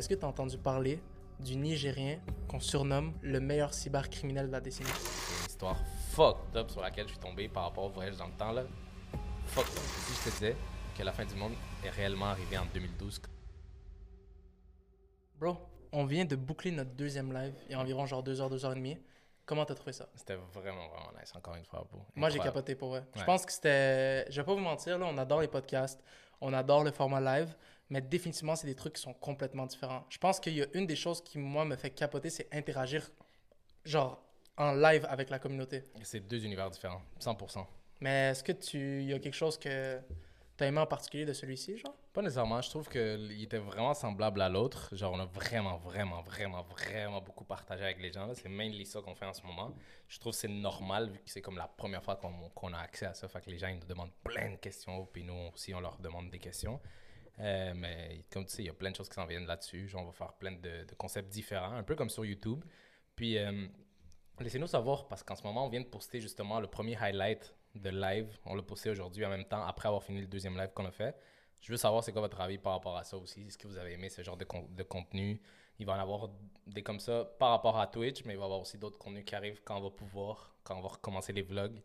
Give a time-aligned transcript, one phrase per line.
[0.00, 0.98] est-ce que tu as entendu parler
[1.40, 4.88] du Nigérien qu'on surnomme le meilleur cybercriminel de la décennie?
[4.88, 5.76] C'est une histoire
[6.12, 8.50] fucked up sur laquelle je suis tombé par rapport au voyage dans le temps.
[8.50, 8.62] Là.
[9.44, 9.82] Fucked up.
[10.06, 10.56] Si je te disais
[10.96, 11.52] que la fin du monde
[11.84, 13.20] est réellement arrivée en 2012,
[15.38, 15.58] Bro,
[15.92, 18.64] on vient de boucler notre deuxième live il y a environ genre deux heures, deux
[18.64, 18.96] heures et demie.
[19.44, 20.08] Comment t'as trouvé ça?
[20.14, 21.86] c'était vraiment, vraiment nice, encore une fois.
[21.92, 22.00] Beau.
[22.14, 23.04] Moi, j'ai capoté pour vrai.
[23.16, 24.24] Je pense que c'était.
[24.30, 26.02] Je vais pas vous mentir, là, on adore les podcasts,
[26.40, 27.54] on adore le format live,
[27.90, 30.06] mais définitivement, c'est des trucs qui sont complètement différents.
[30.08, 33.10] Je pense qu'il y a une des choses qui, moi, me fait capoter, c'est interagir,
[33.84, 34.22] genre,
[34.56, 35.84] en live avec la communauté.
[36.02, 37.66] C'est deux univers différents, 100%.
[38.00, 39.02] Mais est-ce que tu.
[39.02, 39.98] Il y a quelque chose que
[40.56, 41.94] t'as aimé en particulier de celui-ci, genre?
[42.12, 44.94] Pas nécessairement, je trouve qu'il était vraiment semblable à l'autre.
[44.94, 48.32] Genre, on a vraiment, vraiment, vraiment, vraiment beaucoup partagé avec les gens.
[48.34, 49.74] C'est mainly ça qu'on fait en ce moment.
[50.08, 52.78] Je trouve que c'est normal, vu que c'est comme la première fois qu'on qu'on a
[52.78, 53.28] accès à ça.
[53.28, 55.98] Fait que les gens, ils nous demandent plein de questions, puis nous aussi, on leur
[55.98, 56.80] demande des questions.
[57.40, 59.88] Euh, mais comme tu sais, il y a plein de choses qui s'en viennent là-dessus.
[59.88, 62.64] Genre, on va faire plein de, concepts différents, un peu comme sur YouTube.
[63.16, 63.66] Puis, euh,
[64.38, 67.90] laissez-nous savoir, parce qu'en ce moment, on vient de poster justement le premier highlight de
[67.90, 68.38] live.
[68.44, 70.90] On l'a posté aujourd'hui en même temps, après avoir fini le deuxième live qu'on a
[70.90, 71.16] fait.
[71.60, 73.42] Je veux savoir c'est quoi votre avis par rapport à ça aussi.
[73.42, 75.40] Est-ce que vous avez aimé ce genre de, de contenu?
[75.78, 76.30] Il va en avoir
[76.66, 79.24] des comme ça par rapport à Twitch, mais il va y avoir aussi d'autres contenus
[79.24, 81.80] qui arrivent quand on va pouvoir, quand on va recommencer les vlogs,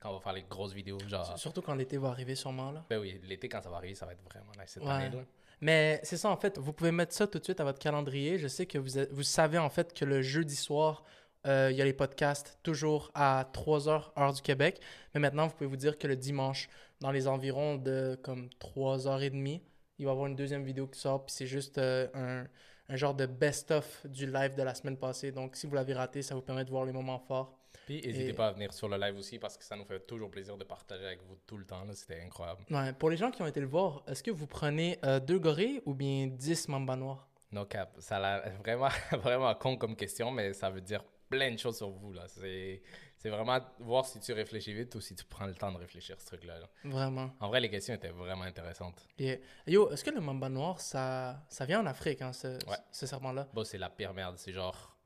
[0.00, 0.98] quand on va faire les grosses vidéos.
[1.06, 2.84] Genre, Surtout quand l'été va arriver, sûrement, là.
[2.88, 4.90] ben oui, l'été quand ça va arriver, ça va être vraiment nice cette Ouais.
[4.90, 5.10] année.
[5.16, 5.22] là.
[5.60, 6.56] Mais c'est ça, en fait.
[6.58, 8.38] Vous pouvez mettre ça tout de suite à votre calendrier.
[8.38, 11.04] Je sais que vous, vous savez, en fait, que le jeudi soir,
[11.46, 14.80] euh, il y a les podcasts toujours à 3h, heure du Québec.
[15.14, 19.60] Mais maintenant, vous pouvez vous dire que le dimanche, dans les environs de comme 3h30,
[19.98, 21.26] il va y avoir une deuxième vidéo qui sort.
[21.26, 22.46] Puis c'est juste euh, un,
[22.88, 25.30] un genre de best-of du live de la semaine passée.
[25.30, 27.58] Donc, si vous l'avez raté, ça vous permet de voir les moments forts.
[27.86, 30.00] Puis n'hésitez Et- pas à venir sur le live aussi parce que ça nous fait
[30.06, 31.84] toujours plaisir de partager avec vous tout le temps.
[31.92, 32.64] C'était incroyable.
[32.70, 35.38] Ouais, pour les gens qui ont été le voir, est-ce que vous prenez euh, deux
[35.38, 37.28] gorilles ou bien 10 mamba noirs?
[37.52, 37.96] No cap.
[37.98, 38.88] Ça a vraiment,
[39.22, 42.12] vraiment con comme question, mais ça veut dire plein de choses sur vous.
[42.12, 42.26] là.
[42.28, 42.82] C'est
[43.16, 46.18] c'est vraiment voir si tu réfléchis vite ou si tu prends le temps de réfléchir
[46.18, 46.58] ce truc-là.
[46.58, 46.70] là.
[46.84, 47.30] Vraiment.
[47.40, 49.06] En vrai, les questions étaient vraiment intéressantes.
[49.18, 49.36] Yeah.
[49.66, 52.78] Yo, est-ce que le mamba noir, ça, ça vient en Afrique, hein, ce, Ouais.
[52.90, 53.46] ce serpent-là?
[53.52, 54.38] Bon, c'est la pire merde.
[54.38, 54.96] C'est genre.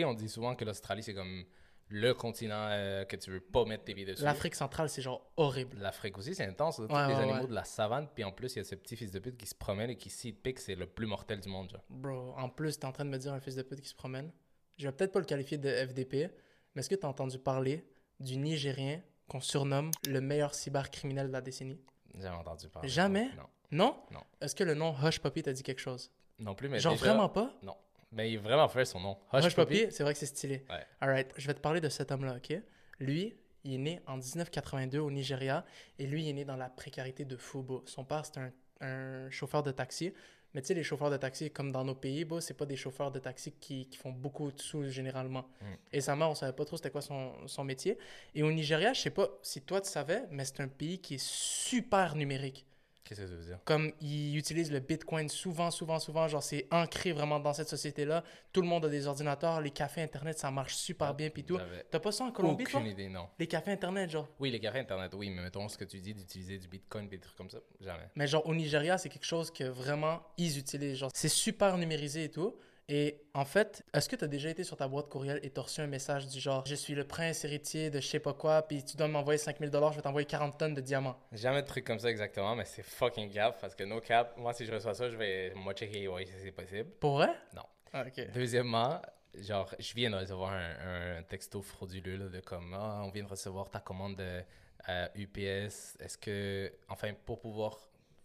[0.00, 1.44] Sais, on dit souvent que l'Australie, c'est comme
[1.88, 4.24] le continent euh, que tu veux pas mettre tes pieds dessus.
[4.24, 5.76] L'Afrique centrale, c'est genre horrible.
[5.78, 6.78] L'Afrique aussi, c'est intense.
[6.80, 6.86] là.
[6.88, 7.46] Tous Ouais, les ouais, animaux ouais.
[7.48, 9.46] de la savane, puis en plus, il y a ce petit fils de pute qui
[9.46, 11.70] se promène et qui, s'il te pique, c'est le plus mortel du monde.
[11.70, 11.84] Genre.
[11.88, 13.94] Bro, en plus, t'es en train de me dire un fils de pute qui se
[13.94, 14.32] promène.
[14.78, 16.28] Je vais peut-être pas le qualifier de FDP,
[16.74, 17.86] mais est-ce que t'as entendu parler
[18.18, 21.80] du Nigérien qu'on surnomme le meilleur cybercriminel de la décennie?
[22.18, 22.88] Jamais entendu parler.
[22.88, 23.28] Jamais?
[23.36, 23.46] Non.
[23.70, 23.96] Non?
[24.10, 24.20] Non.
[24.40, 26.10] Est-ce que le nom Hush Puppy t'a dit quelque chose?
[26.38, 27.54] Non plus, mais genre déjà- vraiment pas?
[27.62, 27.76] Non.
[28.12, 29.18] Mais il est vraiment fait son nom.
[29.32, 30.64] Hush, Puppy, c'est vrai que c'est stylé.
[30.70, 30.86] Ouais.
[31.00, 32.60] Alright, je vais te parler de cet homme-là, ok?
[33.00, 35.64] Lui, il est né en 1982 au Nigeria
[35.98, 37.82] et lui, il est né dans la précarité de fou, bro.
[37.86, 40.12] Son père, c'était un, un chauffeur de taxi.
[40.54, 42.76] Mais tu sais, les chauffeurs de taxi, comme dans nos pays, bro, c'est pas des
[42.76, 45.44] chauffeurs de taxi qui, qui font beaucoup de sous généralement.
[45.60, 45.64] Mm.
[45.92, 47.98] Et sa mère, on savait pas trop c'était quoi son, son métier.
[48.34, 51.16] Et au Nigeria, je sais pas si toi tu savais, mais c'est un pays qui
[51.16, 52.64] est super numérique.
[53.06, 53.58] Qu'est-ce que ça veut dire?
[53.64, 58.24] Comme ils utilisent le Bitcoin souvent, souvent, souvent, genre c'est ancré vraiment dans cette société-là.
[58.52, 61.58] Tout le monde a des ordinateurs, les cafés Internet, ça marche super bien, puis tout.
[61.90, 62.80] T'as pas ça en Colombie, toi?
[62.80, 63.28] aucune idée, non.
[63.38, 64.28] Les cafés Internet, genre.
[64.40, 67.08] Oui, les cafés Internet, oui, mais mettons ce que tu dis d'utiliser du Bitcoin et
[67.08, 68.08] des trucs comme ça, jamais.
[68.16, 70.98] Mais genre, au Nigeria, c'est quelque chose que vraiment, ils utilisent.
[70.98, 72.56] Genre, c'est super numérisé et tout.
[72.88, 75.62] Et en fait, est-ce que tu as déjà été sur ta boîte courriel et t'as
[75.62, 78.62] reçu un message du genre, je suis le prince héritier de je sais pas quoi,
[78.62, 81.18] puis tu dois m'envoyer 5000 dollars, je vais t'envoyer 40 tonnes de diamants?
[81.32, 84.52] Jamais de trucs comme ça exactement, mais c'est fucking grave parce que no cap, moi
[84.52, 86.88] si je reçois ça, je vais moi checker ouais, si c'est possible.
[87.00, 87.30] Pour vrai?
[87.56, 87.62] Non.
[87.92, 88.30] Ah, ok.
[88.32, 89.02] Deuxièmement,
[89.34, 93.24] genre, je viens de recevoir un, un texto frauduleux là, de comme Ah, on vient
[93.24, 94.42] de recevoir ta commande de
[94.88, 95.96] euh, UPS.
[95.98, 97.78] Est-ce que, enfin, pour pouvoir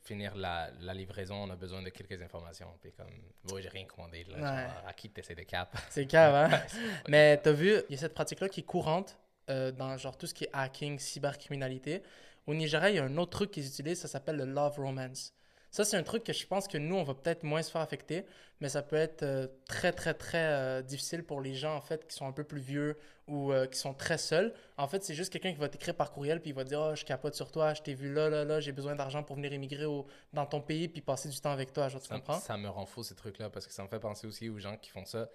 [0.03, 2.67] finir la, la livraison, on a besoin de quelques informations.
[2.81, 3.07] Puis comme,
[3.45, 4.23] bon, j'ai rien commandé.
[4.25, 4.63] Là, Ouais.
[4.63, 5.75] genre, à qui t'essaies de cap?
[5.89, 6.61] C'est cave, hein?
[7.07, 9.17] Mais t'as vu, il y a cette pratique-là qui est courante
[9.49, 12.01] euh, dans genre tout ce qui est hacking, cybercriminalité.
[12.47, 15.33] Au Nigeria, il y a un autre truc qu'ils utilisent, ça s'appelle le love romance.
[15.71, 17.81] Ça, c'est un truc que je pense que nous, on va peut-être moins se faire
[17.81, 18.25] affecter,
[18.59, 22.05] mais ça peut être euh, très, très, très euh, difficile pour les gens, en fait,
[22.07, 22.97] qui sont un peu plus vieux
[23.27, 24.53] ou euh, qui sont très seuls.
[24.77, 26.81] En fait, c'est juste quelqu'un qui va t'écrire par courriel, puis il va te dire
[26.81, 29.37] oh, Je capote sur toi, je t'ai vu là, là, là, j'ai besoin d'argent pour
[29.37, 31.87] venir émigrer au- dans ton pays, puis passer du temps avec toi.
[31.87, 32.39] Genre, tu ça, comprends?
[32.39, 34.75] ça me rend fou ces trucs-là parce que ça me fait penser aussi aux gens
[34.75, 35.29] qui font ça,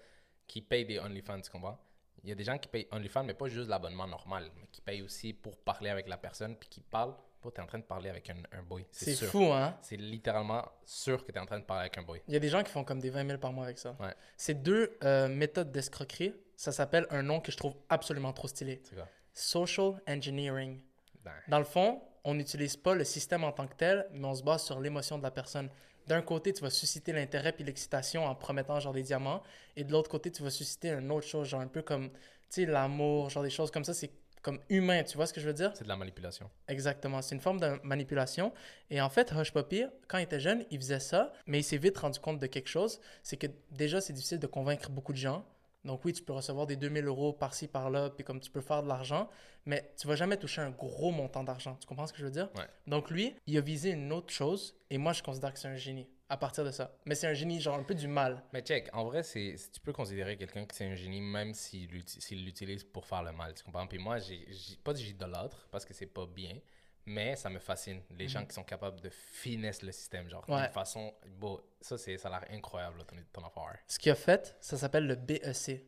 [0.45, 1.79] qui payent des OnlyFans, tu comprends?
[2.23, 4.81] Il y a des gens qui payent OnlyFans, mais pas juste l'abonnement normal, mais qui
[4.81, 7.15] payent aussi pour parler avec la personne, puis qui parlent.
[7.41, 8.85] Toi, t'es en train de parler avec un, un boy.
[8.91, 9.77] C'est fou, hein?
[9.81, 12.21] C'est littéralement sûr que tu es en train de parler avec un boy.
[12.27, 13.95] Il y a des gens qui font comme des 20 000 par mois avec ça.
[13.99, 14.13] Ouais.
[14.37, 16.33] C'est deux euh, méthodes d'escroquerie.
[16.55, 18.81] Ça s'appelle un nom que je trouve absolument trop stylé.
[18.83, 19.07] C'est quoi?
[19.33, 20.81] Social engineering.
[21.23, 24.33] Ben, Dans le fond, on n'utilise pas le système en tant que tel, mais on
[24.33, 25.69] se base sur l'émotion de la personne.
[26.07, 29.43] d'un côté, tu vas susciter l'intérêt puis l'excitation en promettant genre des diamants,
[29.75, 32.17] et de l'autre côté, tu vas susciter une autre chose, genre un peu comme, tu
[32.49, 34.09] sais, l'amour, genre des choses comme ça, c'est
[34.47, 35.73] comme humain, tu vois ce que je veux dire?
[35.75, 36.49] C'est de la manipulation.
[36.69, 38.53] Exactement, c'est une forme de manipulation.
[38.89, 41.77] Et en fait, Hush Puppy, quand il était jeune, il faisait ça, mais il s'est
[41.77, 45.17] vite rendu compte de quelque chose, c'est que déjà, c'est difficile de convaincre beaucoup de
[45.17, 45.43] gens.
[45.83, 48.83] Donc oui, tu peux recevoir des 2000 euros par-ci, par-là, puis comme tu peux faire
[48.83, 49.29] de l'argent,
[49.65, 51.75] mais tu vas jamais toucher un gros montant d'argent.
[51.81, 52.49] Tu comprends ce que je veux dire?
[52.55, 52.67] Ouais.
[52.87, 55.75] Donc lui, il a visé une autre chose, et moi, je considère que c'est un
[55.75, 56.95] génie à partir de ça.
[57.05, 58.43] Mais c'est un génie, genre un peu du mal.
[58.53, 61.89] Mais check, en vrai, c'est tu peux considérer quelqu'un que c'est un génie même s'il
[61.89, 63.53] l'uti- s'il l'utilise pour faire le mal.
[63.53, 63.87] Tu comprends?
[63.87, 66.59] Puis moi, j'ai j'ai- pas de j'idolâtre parce que c'est pas bien,
[67.05, 68.01] mais ça me fascine.
[68.11, 70.55] Les gens qui sont capables de finesse le système, genre, Mhm.
[70.55, 70.61] Ouais.
[70.63, 71.13] d'une façon.
[71.39, 73.77] Bon, ça, c'est- ça a l'air incroyable, ton, ton affaire.
[73.87, 75.85] Ce qu'il a fait, ça s'appelle le BEC,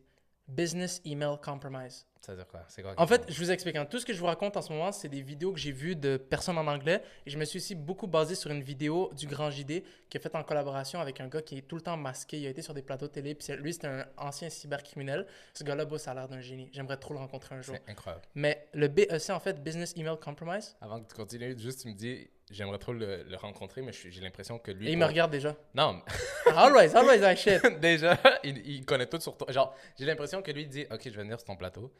[0.48, 2.06] Business Email Compromise.
[2.20, 2.60] Ça veut dire quoi?
[2.98, 3.76] En fait, je vous explique.
[3.76, 3.86] hein.
[3.86, 5.96] Tout ce que je vous raconte en ce moment, c'est des vidéos que j'ai vues
[5.96, 7.02] de personnes en anglais.
[7.24, 10.20] Et je me suis aussi beaucoup basé sur une vidéo du Grand JD qui est
[10.20, 12.38] faite en collaboration avec un gars qui est tout le temps masqué.
[12.38, 13.34] Il a été sur des plateaux de télé.
[13.34, 15.26] Puis lui, c'est un ancien cybercriminel.
[15.54, 16.68] Ce gars-là, bah, ça a l'air d'un génie.
[16.74, 17.74] J'aimerais trop le rencontrer un jour.
[17.82, 18.22] c'est incroyable.
[18.34, 21.94] Mais le BEC, en fait, Business Email Compromise, Avant que tu continues, juste tu me
[21.94, 24.88] dis, j'aimerais trop le, le rencontrer, mais j'ai l'impression que lui.
[24.88, 25.56] et il pour- me regarde déjà.
[25.74, 26.02] Non,
[26.54, 27.64] always, always I shit.
[27.80, 29.50] déjà, il, il connaît tout sur toi.
[29.50, 31.90] Genre, j'ai l'impression que lui dit Ok, je vais venir sur ton plateau,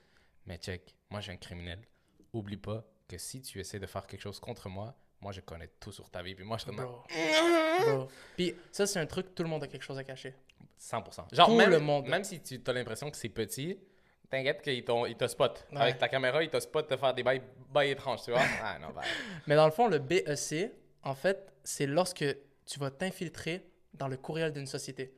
[0.46, 1.80] mais check, moi, je suis un criminel.
[2.32, 5.68] Oublie pas que si tu essaies de faire quelque chose contre moi, moi, je connais
[5.80, 6.34] tout sur ta vie.
[6.34, 7.02] Puis moi, je serais dans Bro.
[7.84, 8.08] Bro.
[8.36, 10.34] Puis ça, c'est un truc, tout le monde a quelque chose à cacher.
[10.80, 11.34] 100%.
[11.34, 12.06] Genre, Tout même, le monde.
[12.08, 13.78] même si tu as l'impression que c'est petit,
[14.30, 15.66] t'inquiète qu'il t'ont- il te spot.
[15.72, 15.78] Ouais.
[15.78, 18.40] Avec ta caméra, il te spot de faire des bails, bails étranges, tu vois.
[18.62, 19.02] ah non, bah.
[19.46, 20.72] Mais dans le fond, le BEC,
[21.02, 22.24] en fait, c'est lorsque
[22.64, 25.12] tu vas t'infiltrer dans le courriel d'une société.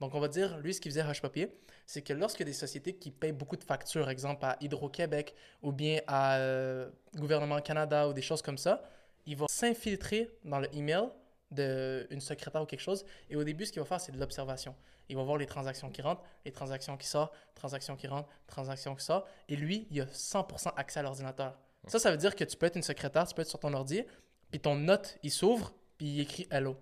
[0.00, 1.50] Donc, on va dire, lui, ce qu'il faisait Hush Papier,
[1.88, 6.00] c'est que lorsque des sociétés qui payent beaucoup de factures, exemple à Hydro-Québec ou bien
[6.06, 8.82] à euh, Gouvernement Canada ou des choses comme ça,
[9.24, 11.04] il va s'infiltrer dans le email
[11.50, 13.06] d'une secrétaire ou quelque chose.
[13.30, 14.74] Et au début, ce qu'il va faire, c'est de l'observation.
[15.08, 18.94] Il va voir les transactions qui rentrent, les transactions qui sortent, transactions qui rentrent, transactions
[18.94, 19.26] qui sortent.
[19.48, 21.58] Et lui, il a 100% accès à l'ordinateur.
[21.86, 23.72] Ça, ça veut dire que tu peux être une secrétaire, tu peux être sur ton
[23.72, 24.04] ordi,
[24.50, 26.76] puis ton note, il s'ouvre, puis il écrit Hello.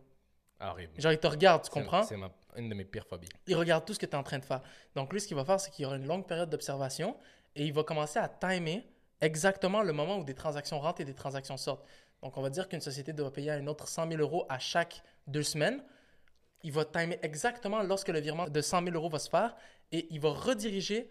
[0.60, 1.00] Horrible.
[1.00, 2.02] Genre, il te regarde, tu comprends?
[2.02, 3.28] C'est ma- une de mes pires phobies.
[3.46, 4.62] il regarde tout ce que tu es en train de faire.
[4.94, 7.16] Donc lui, ce qu'il va faire, c'est qu'il y aura une longue période d'observation
[7.54, 8.86] et il va commencer à timer
[9.20, 11.86] exactement le moment où des transactions rentrent et des transactions sortent.
[12.22, 14.58] Donc on va dire qu'une société doit payer à une autre 100 000 euros à
[14.58, 15.82] chaque deux semaines.
[16.62, 19.54] Il va timer exactement lorsque le virement de 100 000 euros va se faire
[19.92, 21.10] et il va rediriger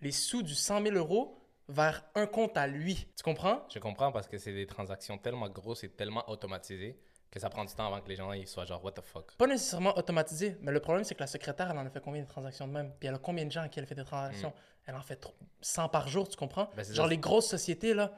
[0.00, 1.36] les sous du 100 000 euros
[1.68, 3.06] vers un compte à lui.
[3.16, 3.66] Tu comprends?
[3.72, 6.98] Je comprends parce que c'est des transactions tellement grosses et tellement automatisées
[7.30, 9.36] que ça prend du temps avant que les gens ils soient genre, what the fuck.
[9.36, 12.22] Pas nécessairement automatisé, mais le problème, c'est que la secrétaire, elle en a fait combien
[12.22, 12.92] de transactions de même?
[12.98, 14.52] Puis elle a combien de gens à qui elle fait des transactions?
[14.86, 16.64] Elle en fait trop- 100 par jour, tu comprends?
[16.64, 16.76] Mm.
[16.76, 17.10] Ben, Genre ça.
[17.10, 18.12] les grosses sociétés, là,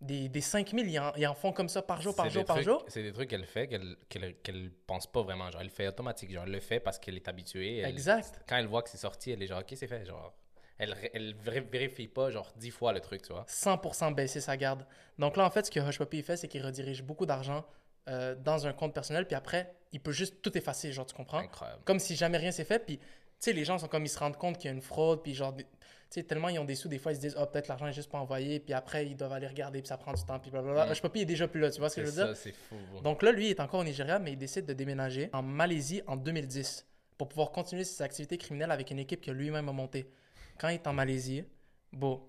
[0.00, 2.56] des, des 5000, ils en, ils en font comme ça par jour, par jour, par
[2.56, 2.84] trucs- jour.
[2.88, 5.50] C'est des trucs qu'elle fait qu'elle qu'elle qu'elle pense pas vraiment.
[5.50, 6.30] Genre, elle le fait automatique.
[6.32, 7.78] Genre, elle le fait parce qu'elle est habituée.
[7.78, 8.42] Elle- Exact.
[8.48, 10.04] Quand elle voit que c'est sorti, elle est genre, ok, c'est fait.
[10.04, 10.32] Genre,
[10.78, 13.44] elle, elle vérifie pas, genre, dix fois le truc, tu vois.
[13.48, 14.84] 100% baisser sa garde.
[15.18, 17.64] Donc là, en fait, ce que Hush Puppy fait, c'est qu'il redirige beaucoup d'argent
[18.08, 21.38] euh, dans un compte personnel, puis après, il peut juste tout effacer, genre, tu comprends?
[21.38, 21.82] Incroyable.
[21.84, 23.04] Comme si jamais rien s'est fait, puis, tu
[23.38, 25.34] sais, les gens sont comme, ils se rendent compte qu'il y a une fraude, puis
[25.34, 25.64] genre, tu
[26.10, 27.92] sais, tellement ils ont des sous, des fois, ils se disent, oh, peut-être l'argent est
[27.92, 30.50] juste pas envoyé, puis après, ils doivent aller regarder, puis ça prend du temps, puis
[30.50, 30.86] blablabla.
[30.86, 30.92] Mm.
[30.92, 32.26] Hush Puppy est déjà plus là, tu vois ce que je veux dire?
[32.26, 32.76] ça, c'est fou.
[33.02, 36.02] Donc là, lui, il est encore au Nigeria, mais il décide de déménager en Malaisie
[36.06, 36.86] en 2010
[37.18, 40.10] pour pouvoir continuer ses activités criminelles avec une équipe que lui-même a montée.
[40.58, 41.44] Quand il est en Malaisie,
[41.92, 42.20] bon,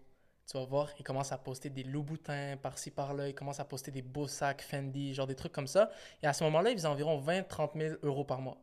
[0.46, 3.92] tu vas voir, il commence à poster des loups-boutins par-ci par-là, il commence à poster
[3.92, 5.90] des beaux sacs Fendi, genre des trucs comme ça.
[6.22, 8.58] Et à ce moment-là, il faisait environ 20-30 000 euros par mois.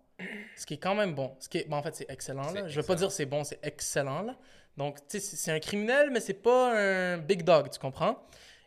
[0.57, 1.35] Ce qui est quand même bon.
[1.41, 2.51] Ce qui est, bon, en fait, c'est excellent.
[2.53, 2.69] Là.
[2.69, 4.23] Je veux pas dire c'est bon, c'est excellent.
[4.23, 4.37] Là.
[4.77, 8.23] Donc, tu sais, c'est un criminel, mais c'est pas un big dog, tu comprends?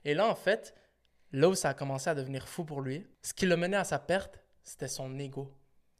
[0.05, 0.73] Et là, en fait,
[1.31, 3.83] là où ça a commencé à devenir fou pour lui, ce qui l'a mené à
[3.83, 5.53] sa perte, c'était son ego.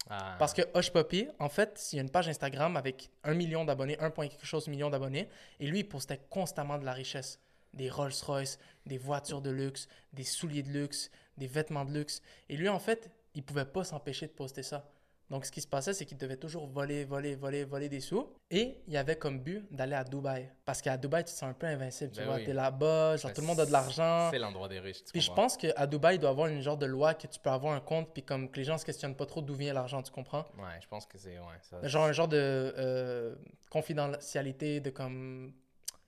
[0.10, 0.36] Ah.
[0.38, 3.66] Parce que Hush Puppy, en fait, il y a une page Instagram avec un million
[3.66, 5.30] d'abonnés, 1 point quelque chose million d'abonnés,
[5.60, 7.40] et lui, il postait constamment de la richesse.
[7.74, 12.22] Des Rolls-Royce, des voitures de luxe, des souliers de luxe, des vêtements de luxe.
[12.50, 14.93] Et lui, en fait, il pouvait pas s'empêcher de poster ça.
[15.34, 18.30] Donc, ce qui se passait, c'est qu'il devait toujours voler, voler, voler, voler des sous.
[18.52, 20.48] Et il avait comme but d'aller à Dubaï.
[20.64, 22.12] Parce qu'à Dubaï, tu te sens un peu invincible.
[22.12, 22.44] Tu Ben vois, oui.
[22.44, 24.28] t'es là-bas, genre Ben, tout le monde a de l'argent.
[24.30, 25.04] C'est l'endroit des riches.
[25.04, 27.26] tu Puis je pense qu'à Dubaï, il doit y avoir une genre de loi que
[27.26, 29.56] tu peux avoir un compte, puis comme que les gens se questionnent pas trop d'où
[29.56, 30.46] vient l'argent, tu comprends?
[30.56, 31.40] Ouais, je pense que c'est.
[31.40, 32.38] Ouais, ça- Genre un genre de
[32.78, 33.34] euh,
[33.72, 35.52] confidentialité, de comme.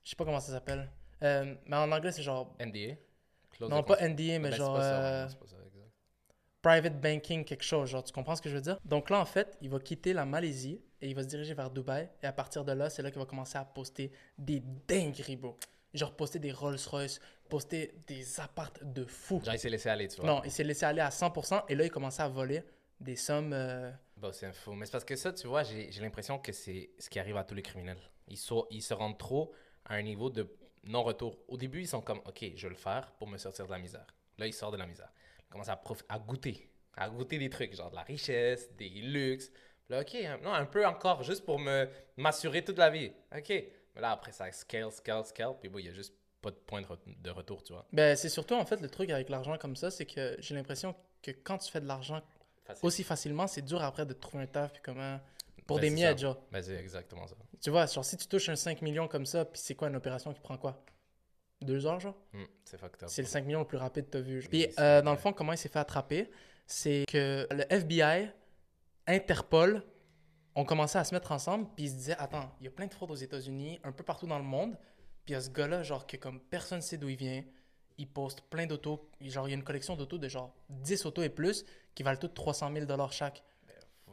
[0.03, 0.87] Je sais pas comment ça s'appelle.
[1.23, 2.55] Euh, mais en anglais, c'est genre.
[2.59, 2.93] NDA
[3.61, 4.75] Non, pas NDA, mais Ben, genre.
[4.75, 5.64] pas ça, ouais, euh, non, c'est pas ça, exact.
[6.65, 7.89] Private banking, quelque chose.
[7.89, 8.79] Genre, tu comprends ce que je veux dire?
[8.85, 11.69] Donc là, en fait, il va quitter la Malaisie et il va se diriger vers
[11.69, 12.09] Dubaï.
[12.23, 15.55] Et à partir de là, c'est là qu'il va commencer à poster des dingueries, bro.
[15.93, 17.19] Genre, poster des Rolls-Royce,
[17.49, 19.39] poster des appartes de fou.
[19.45, 20.25] Genre, il s'est laissé aller, tu vois.
[20.25, 22.63] Non, il s'est laissé aller à 100% et là, il commençait à voler
[22.99, 23.53] des sommes.
[23.53, 24.73] euh, Bon, c'est un faux.
[24.73, 27.37] Mais c'est parce que ça, tu vois, j'ai j'ai l'impression que c'est ce qui arrive
[27.37, 27.99] à tous les criminels.
[28.27, 29.53] Ils, sont, ils se rendent trop
[29.85, 30.51] à un niveau de
[30.83, 31.37] non-retour.
[31.47, 33.77] Au début, ils sont comme, OK, je vais le faire pour me sortir de la
[33.77, 34.07] misère.
[34.39, 35.11] Là, ils sortent de la misère.
[35.47, 39.51] Ils commencent à, à goûter, à goûter des trucs, genre de la richesse, des luxes.
[39.89, 41.87] Là, OK, hein, non, un peu encore, juste pour me
[42.17, 43.11] m'assurer toute la vie.
[43.35, 43.49] OK.
[43.49, 45.53] Mais là, après, ça scale, scale, scale.
[45.59, 47.85] Puis bon, il n'y a juste pas de point de, re- de retour, tu vois.
[47.93, 50.95] Ben, c'est surtout, en fait, le truc avec l'argent comme ça, c'est que j'ai l'impression
[51.21, 52.21] que quand tu fais de l'argent
[52.65, 52.85] Facile.
[52.85, 55.19] aussi facilement, c'est dur après de trouver un taf, puis comment.
[55.67, 56.37] Pour Ben, des miettes, genre.
[56.51, 57.35] Ben, c'est exactement ça.
[57.61, 59.95] Tu vois, genre, si tu touches un 5 millions comme ça, puis c'est quoi une
[59.95, 60.83] opération qui prend quoi?
[61.65, 62.79] Deux heures, genre Hmm, c'est.
[63.07, 64.39] C'est le 5 millions le plus rapide que tu as vu.
[64.49, 66.29] Puis, euh, dans le fond, comment il s'est fait attraper
[66.65, 68.29] C'est que le FBI,
[69.07, 69.83] Interpol,
[70.55, 72.87] ont commencé à se mettre ensemble, puis ils se disaient Attends, il y a plein
[72.87, 74.77] de fraudes aux États-Unis, un peu partout dans le monde.
[75.25, 77.43] Puis il y a ce gars-là, genre, que comme personne sait d'où il vient,
[77.97, 79.09] il poste plein d'autos.
[79.21, 82.19] Genre, il y a une collection d'autos de genre 10 autos et plus qui valent
[82.19, 83.43] toutes 300 000 chaque.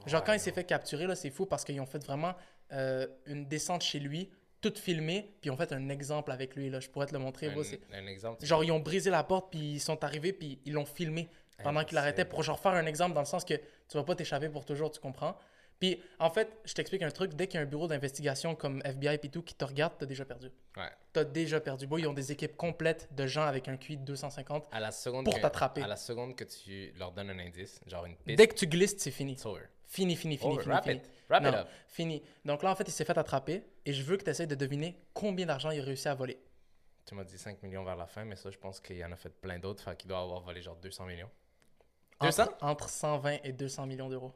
[0.06, 2.34] Genre, quand il s'est fait capturer, là, c'est fou parce qu'ils ont fait vraiment
[2.72, 4.30] euh, une descente chez lui,
[4.62, 6.70] toute filmée, puis ils ont fait un exemple avec lui.
[6.70, 6.80] Là.
[6.80, 7.48] Je pourrais te le montrer.
[7.48, 7.54] un,
[7.98, 8.44] un exemple.
[8.44, 11.28] Genre, ils ont brisé la porte, puis ils sont arrivés, puis ils l'ont filmé
[11.62, 14.14] pendant qu'il arrêtait pour genre faire un exemple dans le sens que tu vas pas
[14.14, 15.36] t'échapper pour toujours, tu comprends?
[15.78, 17.34] Puis, en fait, je t'explique un truc.
[17.34, 20.06] Dès qu'il y a un bureau d'investigation comme FBI et tout qui te regarde, t'as
[20.06, 20.46] déjà perdu.
[20.76, 20.84] Ouais.
[21.12, 21.88] T'as déjà perdu.
[21.88, 24.68] Bon, ils ont des équipes complètes de gens avec un QI de 250.
[24.70, 25.82] À la seconde Pour t'attraper.
[25.82, 28.68] À la seconde que tu leur donnes un indice, genre une piste, Dès que tu
[28.68, 29.36] glisses, c'est fini.
[29.92, 30.96] Fini, fini, fini, Oh, fini, wrap fini.
[30.96, 31.10] it.
[31.28, 31.68] Wrap it Non, up.
[31.86, 32.22] Fini.
[32.46, 34.54] Donc là, en fait, il s'est fait attraper et je veux que tu essaies de
[34.54, 36.38] deviner combien d'argent il a réussi à voler.
[37.04, 39.12] Tu m'as dit 5 millions vers la fin, mais ça, je pense qu'il y en
[39.12, 39.82] a fait plein d'autres.
[39.84, 41.28] Fait qu'il doit avoir volé genre 200 millions.
[42.22, 42.42] 200?
[42.42, 44.32] Entre, entre 120 et 200 millions d'euros.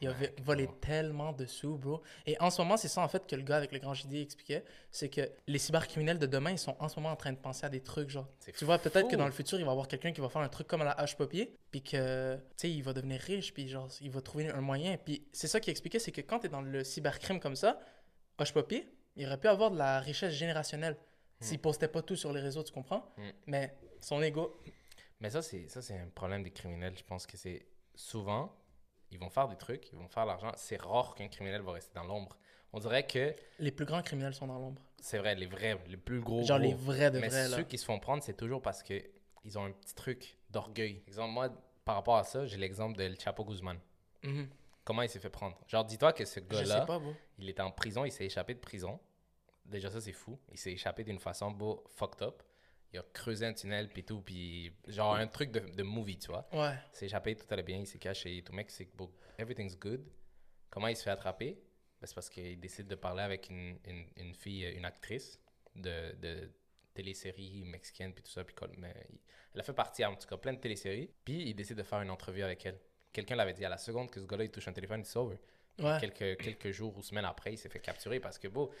[0.00, 2.02] Il a vo- volé tellement de sous, bro.
[2.24, 4.14] Et en ce moment, c'est ça en fait que le gars avec le grand JD
[4.14, 4.62] expliquait.
[4.92, 7.66] C'est que les cybercriminels de demain, ils sont en ce moment en train de penser
[7.66, 8.28] à des trucs, genre.
[8.56, 10.42] Tu vois, peut-être que dans le futur, il va y avoir quelqu'un qui va faire
[10.42, 13.52] un truc comme à la hache papier, puis que, tu sais, il va devenir riche,
[13.52, 14.96] puis genre, il va trouver un moyen.
[15.04, 17.80] Puis c'est ça qui expliquait, c'est que quand tu es dans le cybercrime comme ça,
[18.38, 20.96] hache papier, il aurait pu avoir de la richesse générationnelle
[21.40, 23.04] s'il postait pas tout sur les réseaux, tu comprends?
[23.16, 23.30] Hmm.
[23.46, 24.56] Mais son ego,
[25.20, 26.96] Mais ça, c'est ça, c'est un problème des criminels.
[26.96, 28.54] Je pense que c'est souvent,
[29.10, 30.52] ils vont faire des trucs, ils vont faire l'argent.
[30.56, 32.36] C'est rare qu'un criminel va rester dans l'ombre.
[32.72, 34.82] On dirait que les plus grands criminels sont dans l'ombre.
[35.00, 36.42] c'est vrai, les vrais, les plus gros.
[36.44, 36.68] Genre gros.
[36.68, 37.56] les vrais de Mais vrais, là.
[37.56, 39.02] ceux qui se font prendre, c'est toujours parce que
[39.44, 41.02] ils ont un petit truc d'orgueil.
[41.06, 41.48] Exemple, moi,
[41.84, 43.78] par rapport à ça, j'ai l'exemple de El Chapo Guzman.
[44.22, 44.48] Mhm.
[44.84, 45.56] Comment il s'est fait prendre?
[45.66, 46.86] Genre, dis-toi que ce gars-là,
[47.38, 48.98] il était en prison, il s'est échappé de prison.
[49.64, 50.38] Déjà, ça, c'est fou.
[50.50, 52.42] Il s'est échappé d'une façon beau, fucked up.
[52.92, 56.28] Il a creusé un tunnel, puis tout, puis genre un truc de, de movie, tu
[56.28, 56.48] vois.
[56.52, 56.74] Ouais.
[56.92, 59.14] Il s'est échappé, tout allait bien, il s'est caché, tout c'est beau.
[59.38, 60.04] Everything's good.
[60.70, 61.54] Comment il se fait attraper?
[62.00, 65.38] Ben, C'est parce qu'il décide de parler avec une, une, une fille, une actrice
[65.74, 66.50] de, de
[66.94, 68.42] télésérie mexicaine, puis tout ça.
[68.44, 69.20] Puis mais il-
[69.54, 71.10] elle a fait partie, en tout cas, plein de téléséries.
[71.24, 72.78] Puis il décide de faire une entrevue avec elle.
[73.12, 75.38] Quelqu'un l'avait dit à la seconde que ce gars-là, il touche un téléphone, c'est over.
[75.78, 75.96] Ouais.
[76.00, 78.72] Quelques, quelques jours ou semaines après, il s'est fait capturer parce que, beau.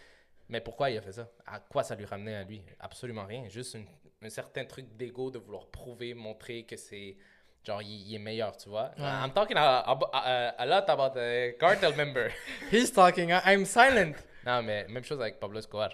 [0.48, 1.28] Mais pourquoi il a fait ça?
[1.46, 2.62] À quoi ça lui ramenait à lui?
[2.80, 3.48] Absolument rien.
[3.48, 3.86] Juste une-
[4.22, 7.16] un certain truc d'ego de vouloir prouver, montrer que c'est.
[7.64, 8.90] Genre, il, il est meilleur, tu vois?
[8.98, 9.04] Ouais.
[9.04, 12.30] I'm talking a, a- a- a lot about a cartel member.
[12.72, 14.14] He's talking, I- I'm silent.
[14.46, 15.90] non, mais même chose avec Pablo Escobar.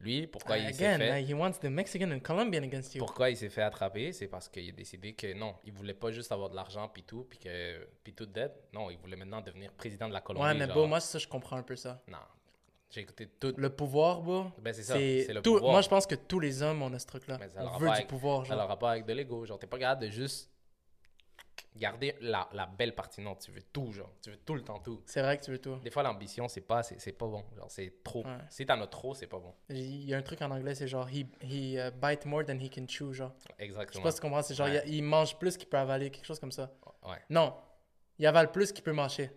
[0.00, 1.22] Lui, pourquoi il s'est Again, fait.
[1.22, 3.00] uh, he wants the Mexican and Colombian against you.
[3.00, 4.12] Pourquoi il s'est fait attraper?
[4.12, 7.02] C'est parce qu'il a décidé que non, il voulait pas juste avoir de l'argent puis
[7.02, 8.52] tout, puis que puis tout dead.
[8.72, 10.46] Non, il voulait maintenant devenir président de la Colombie.
[10.46, 10.74] Ouais, mais genre.
[10.76, 12.00] bon, moi, ça, je comprends un peu ça.
[12.06, 12.18] Non.
[12.90, 13.52] J'ai écouté tout.
[13.56, 14.46] Le pouvoir, bro.
[14.62, 15.72] Ben, c'est ça, c'est le tout- pouvoir.
[15.72, 17.38] Moi, je pense que tous les hommes ont ce truc-là.
[17.58, 18.68] On veut du pouvoir, Ça a genre.
[18.68, 19.44] rapport avec de l'ego.
[19.44, 20.50] Genre, t'es pas capable de juste
[21.76, 23.20] garder la, la belle partie.
[23.20, 24.10] Non, tu veux tout, genre.
[24.22, 25.02] Tu veux tout le temps tout.
[25.06, 25.76] C'est vrai que tu veux tout.
[25.76, 27.44] Des fois, l'ambition, c'est pas, c'est, pas bon.
[27.56, 28.24] Genre, c'est trop.
[28.24, 28.38] Ouais.
[28.48, 29.54] Si t'en as trop, c'est pas bon.
[29.68, 32.58] Il y a un truc en anglais, c'est genre, he, he uh, bite more than
[32.58, 33.32] he can chew, genre.
[33.38, 34.02] Je sais Exactement.
[34.02, 34.82] pas si tu comprends, c'est genre, Ouais.
[34.86, 36.72] il, il mange plus qu'il peut avaler, quelque chose comme ça.
[37.06, 37.18] Ouais.
[37.30, 37.54] Non,
[38.18, 39.30] il avale plus qu'il peut mâcher.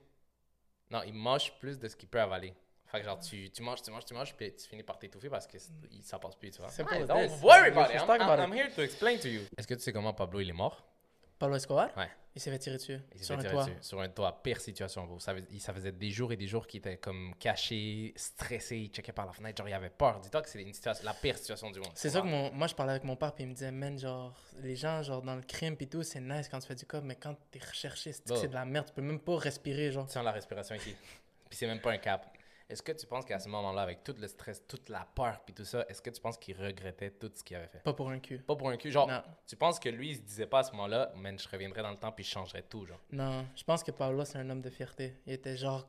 [0.89, 2.53] Non, il mange plus de ce qu'il peut avaler.
[2.91, 5.29] Fait que genre, tu, tu manges, tu manges, tu manges, puis tu finis par t'étouffer
[5.29, 5.71] parce que c'est-
[6.01, 6.69] ça passe plus, tu vois.
[6.69, 7.93] Simple Ouais, as don't worry about it.
[7.93, 8.47] Let's I'm, talk about I'm- it.
[8.47, 9.41] I'm here to explain to you.
[9.57, 10.85] Est-ce que tu sais comment Pablo, il est mort?
[11.39, 12.07] Pablo Escobar, Ouais.
[12.35, 12.99] il s'est fait tirer dessus.
[13.13, 13.65] Il s'est sur fait un tirer toit.
[13.65, 14.43] dessus, sur un toit.
[14.43, 15.19] Pire situation, bro.
[15.19, 19.11] Ça, ça faisait des jours et des jours qu'il était comme caché, stressé, il checkait
[19.11, 19.57] par la fenêtre.
[19.57, 20.19] Genre, il avait peur.
[20.19, 21.93] Dis-toi que c'est une situation, la pire situation du monde.
[21.95, 23.97] C'est ça que mon, moi je parlais avec mon père puis il me disait man
[23.97, 26.85] genre les gens genre dans le crime puis tout c'est nice quand tu fais du
[26.85, 28.85] cop mais quand t'es recherché c'est c'est de la merde?
[28.87, 30.95] Tu peux même pas respirer genre Tiens la respiration ici.
[31.49, 32.37] Puis c'est même pas un cap.
[32.71, 35.53] Est-ce que tu penses qu'à ce moment-là, avec tout le stress, toute la peur, puis
[35.53, 37.83] tout ça, est-ce que tu penses qu'il regrettait tout ce qu'il avait fait?
[37.83, 38.91] pas pour un cul Pas pour un cul.
[38.91, 41.47] Genre, non tu penses que lui, il se disait pas à ce moment-là, man, je
[41.49, 42.99] reviendrai dans le temps puis je changerais tout, genre?
[43.11, 45.87] non je pense que Pablo c'est un homme de fierté il était genre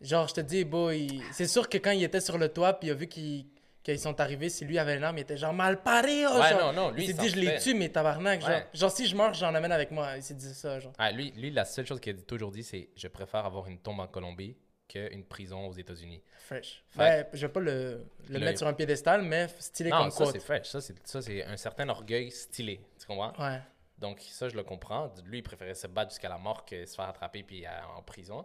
[0.00, 2.88] genre je te dis boy c'est sûr que quand il était sur le toit puis
[2.88, 3.46] il a vu qu'il
[3.84, 6.26] Quand ils sont arrivés, si lui avait une arme, il était genre mal paré.
[6.26, 6.72] oh, Ouais, genre.
[6.72, 8.40] non, non, lui, Il s'est dit, je les tue, mais tabarnak.
[8.40, 8.66] Genre, Ouais.
[8.74, 10.16] genre, si je meurs, j'en amène avec moi.
[10.16, 10.92] Il s'est dit ça, genre.
[10.98, 13.68] Ah, lui, lui, la seule chose qu'il a dit toujours dit, c'est je préfère avoir
[13.68, 14.56] une tombe en Colombie
[14.88, 16.22] qu'une prison aux États-Unis.
[16.38, 16.84] Fresh.
[16.90, 19.98] Fait- Ouais, je vais pas le, le Le- mettre sur un piédestal, mais stylé Non,
[20.02, 20.68] comme ça, c'est fresh.
[20.68, 20.80] Ça,
[21.22, 22.80] c'est un certain orgueil stylé.
[22.98, 23.32] Tu comprends?
[23.44, 23.60] Ouais.
[23.98, 25.12] Donc, ça, je le comprends.
[25.24, 27.64] Lui, il préférait se battre jusqu'à la mort que se faire attraper puis
[27.96, 28.44] en prison.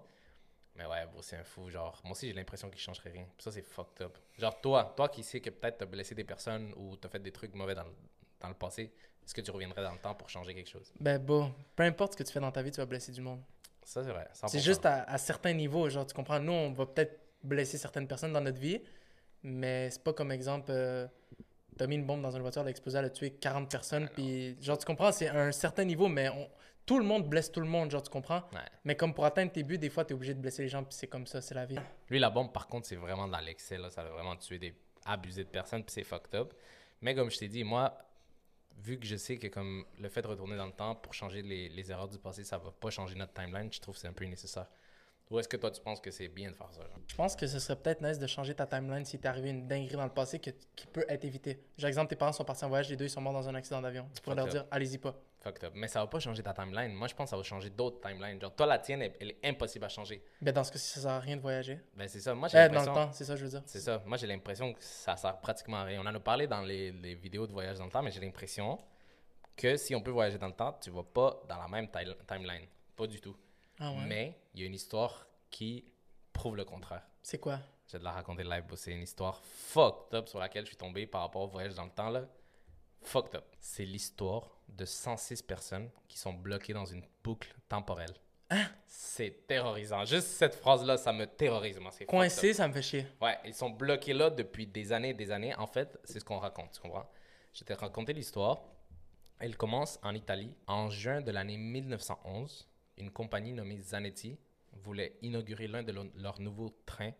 [0.75, 1.69] Mais ouais, c'est un fou.
[1.69, 3.27] Genre, moi aussi, j'ai l'impression qu'il changerait rien.
[3.37, 4.17] Ça, c'est fucked up.
[4.39, 7.31] Genre, toi, toi qui sais que peut-être t'as blessé des personnes ou t'as fait des
[7.33, 7.91] trucs mauvais dans le,
[8.39, 8.93] dans le passé,
[9.23, 10.91] est-ce que tu reviendrais dans le temps pour changer quelque chose?
[10.99, 13.19] Ben, bon, peu importe ce que tu fais dans ta vie, tu vas blesser du
[13.21, 13.41] monde.
[13.83, 14.27] Ça, c'est vrai.
[14.33, 14.47] 100%.
[14.47, 18.07] C'est juste à, à certains niveaux, genre, tu comprends, nous, on va peut-être blesser certaines
[18.07, 18.81] personnes dans notre vie,
[19.43, 21.07] mais c'est pas comme exemple, euh,
[21.77, 24.07] t'as mis une bombe dans une voiture, elle a explosé, elle a tué 40 personnes,
[24.13, 26.49] puis genre, tu comprends, c'est à un certain niveau, mais on-
[26.85, 28.43] tout le monde blesse tout le monde, genre, tu comprends?
[28.53, 28.59] Ouais.
[28.85, 30.93] Mais comme pour atteindre tes buts, des fois, t'es obligé de blesser les gens, puis
[30.93, 31.77] c'est comme ça, c'est la vie.
[32.09, 33.77] Lui, la bombe, par contre, c'est vraiment dans l'excès.
[33.77, 33.89] là.
[33.89, 34.73] Ça a vraiment tué des...
[35.05, 36.53] abusé de personnes, puis c'est fucked up.
[37.01, 37.97] Mais comme je t'ai dit, moi,
[38.83, 41.41] vu que je sais que comme le fait de retourner dans le temps pour changer
[41.41, 44.07] les, les erreurs du passé, ça va pas changer notre timeline, je trouve que c'est
[44.07, 44.67] un peu nécessaire.
[45.29, 46.81] Ou est-ce que toi, tu penses que c'est bien de faire ça?
[46.81, 46.99] genre?
[47.07, 49.65] Je pense que ce serait peut-être nice de changer ta timeline si t'es arrivé une
[49.67, 51.63] dinguerie dans le passé que- qui peut être évitée.
[51.77, 53.55] Genre, exemple, tes parents sont partis en voyage, les deux, ils sont morts dans un
[53.55, 54.09] accident d'avion.
[54.13, 55.15] Tu pourrais leur dire, allez-y pas.
[55.43, 55.73] Fucked up.
[55.75, 56.93] Mais ça va pas changer ta timeline.
[56.93, 58.39] Moi, je pense que ça va changer d'autres timelines.
[58.39, 60.23] Genre, toi, la tienne, elle, elle est impossible à changer.
[60.39, 61.79] Ben, dans ce cas-ci, ça sert à rien de voyager.
[61.95, 62.35] Ben, c'est ça.
[62.35, 62.93] Moi, j'ai Eh, dans le l'impression...
[62.93, 63.63] temps, c'est ça que je veux dire.
[63.65, 64.03] C'est ça.
[64.05, 65.99] Moi, j'ai l'impression que ça sert pratiquement à rien.
[66.01, 68.19] On en a parlé dans les, les vidéos de voyage dans le temps, mais j'ai
[68.21, 68.77] l'impression
[69.57, 72.25] que si on peut voyager dans le temps, tu vas pas dans la même ti-
[72.27, 72.67] timeline.
[72.95, 73.35] Pas du tout.
[73.79, 74.05] Ah ouais?
[74.07, 75.83] Mais il y a une histoire qui
[76.31, 77.01] prouve le contraire.
[77.23, 77.59] C'est quoi?
[77.87, 78.63] Je vais te la raconter live.
[78.75, 81.83] C'est une histoire fucked up sur laquelle je suis tombé par rapport au voyage dans
[81.85, 82.09] le temps.
[82.09, 82.25] Là.
[83.01, 83.45] Fucked up.
[83.59, 88.13] C'est l'histoire de 106 personnes qui sont bloquées dans une boucle temporelle.
[88.49, 88.65] Hein?
[88.85, 90.03] C'est terrorisant.
[90.05, 91.79] Juste cette phrase-là, ça me terrorise.
[91.79, 91.91] Moi.
[91.91, 92.05] C'est.
[92.05, 93.07] Coincé, ça me fait chier.
[93.21, 95.55] Ouais, ils sont bloqués là depuis des années et des années.
[95.55, 97.09] En fait, c'est ce qu'on raconte, tu comprends?
[97.53, 98.61] Je t'ai raconté l'histoire.
[99.39, 100.53] Elle commence en Italie.
[100.67, 104.37] En juin de l'année 1911, une compagnie nommée Zanetti
[104.73, 107.13] voulait inaugurer l'un de leurs nouveaux trains.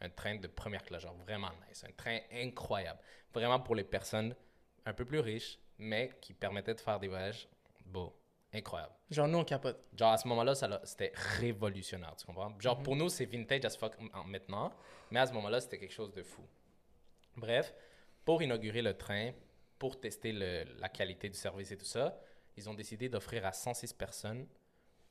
[0.00, 1.84] Un train de première classe, genre vraiment nice.
[1.84, 3.00] Un train incroyable.
[3.32, 4.34] Vraiment pour les personnes
[4.84, 7.48] un peu plus riches, mais qui permettait de faire des voyages
[7.84, 8.14] beaux.
[8.52, 8.92] Incroyable.
[9.10, 9.78] Genre, nous, on capote.
[9.96, 12.54] Genre, à ce moment-là, c'était révolutionnaire, tu comprends?
[12.60, 14.72] Genre, pour nous, c'est vintage as fuck en- maintenant,
[15.10, 16.42] mais à ce moment-là, c'était quelque chose de fou.
[17.36, 17.74] Bref,
[18.24, 19.32] pour inaugurer le train,
[19.78, 22.18] pour tester le- la qualité du service et tout ça,
[22.56, 24.46] ils ont décidé d'offrir à 106 personnes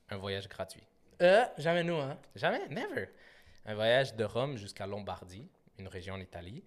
[0.08, 0.82] un voyage gratuit.
[1.22, 2.18] Euh, jamais nous, hein.
[2.34, 3.08] Jamais, never.
[3.64, 5.48] Un voyage de Rome jusqu'à Lombardie,
[5.78, 6.64] une région en Italie.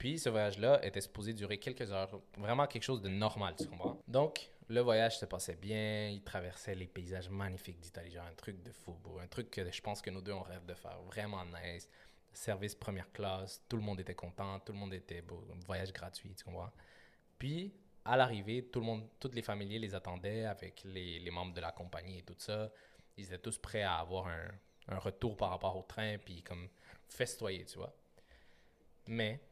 [0.00, 4.00] Puis ce voyage-là était supposé durer quelques heures, vraiment quelque chose de normal, tu comprends?
[4.08, 8.62] Donc, le voyage se passait bien, il traversait les paysages magnifiques d'Italie, genre un truc
[8.62, 11.02] de fou, beau, un truc que je pense que nous deux on rêve de faire,
[11.02, 11.86] vraiment nice.
[12.32, 16.34] Service première classe, tout le monde était content, tout le monde était beau, voyage gratuit,
[16.34, 16.72] tu comprends?
[17.38, 17.74] Puis,
[18.06, 21.72] à l'arrivée, tout le monde, tous les familiers les attendaient avec les, membres de la
[21.72, 22.72] compagnie et tout ça.
[23.18, 26.70] Ils étaient tous prêts à avoir un retour par rapport au train, puis comme
[27.06, 27.94] festoyer, tu vois?
[29.06, 29.42] Mais,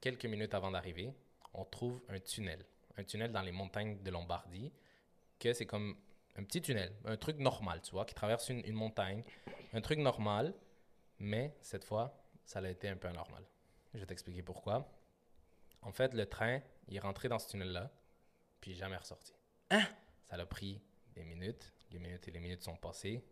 [0.00, 1.12] quelques minutes avant d'arriver,
[1.54, 2.64] on trouve un tunnel.
[2.96, 4.72] Un tunnel dans les montagnes de Lombardie,
[5.38, 5.96] que c'est comme
[6.36, 9.24] un petit tunnel, un truc normal, tu vois, qui traverse une, une montagne.
[9.72, 10.54] Un truc normal,
[11.18, 13.44] mais cette fois, ça a été un peu anormal.
[13.94, 14.88] Je vais t'expliquer pourquoi.
[15.82, 17.90] En fait, le train, il est rentré dans ce tunnel-là,
[18.60, 19.32] puis jamais ressorti.
[19.70, 19.86] Hein?
[20.24, 20.80] Ça l'a pris
[21.14, 21.72] des minutes.
[21.90, 23.24] Les minutes et les minutes sont passées.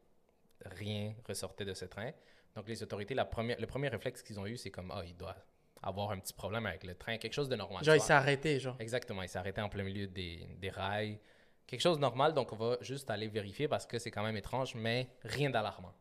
[0.64, 2.12] Rien ressortait de ce train.
[2.55, 5.16] Donc, les autorités, la première, le premier réflexe qu'ils ont eu, c'est comme, ah, il
[5.16, 5.37] doit
[5.82, 7.84] avoir un petit problème avec le train, quelque chose de normal.
[7.84, 8.76] Genre, il s'est arrêté, genre.
[8.80, 11.18] Exactement, il s'est arrêté en plein milieu des, des rails.
[11.66, 14.36] Quelque chose de normal, donc on va juste aller vérifier parce que c'est quand même
[14.36, 15.94] étrange, mais rien d'alarmant.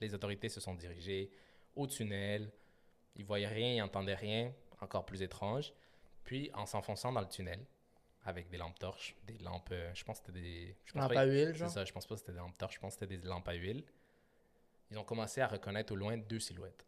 [0.00, 1.30] Les autorités se sont dirigées
[1.76, 2.50] au tunnel.
[3.16, 5.72] Ils voyaient rien, ils n'entendaient rien, encore plus étrange.
[6.24, 7.64] Puis, en s'enfonçant dans le tunnel,
[8.24, 10.76] avec des lampes torches, des lampes, euh, je pense que c'était des...
[10.84, 11.70] je pense Lampe pas- à huile, c'est genre.
[11.70, 13.48] ça, je pense pas que c'était des lampes torches, je pense que c'était des lampes
[13.48, 13.82] à huile.
[14.90, 16.86] Ils ont commencé à reconnaître au loin deux silhouettes.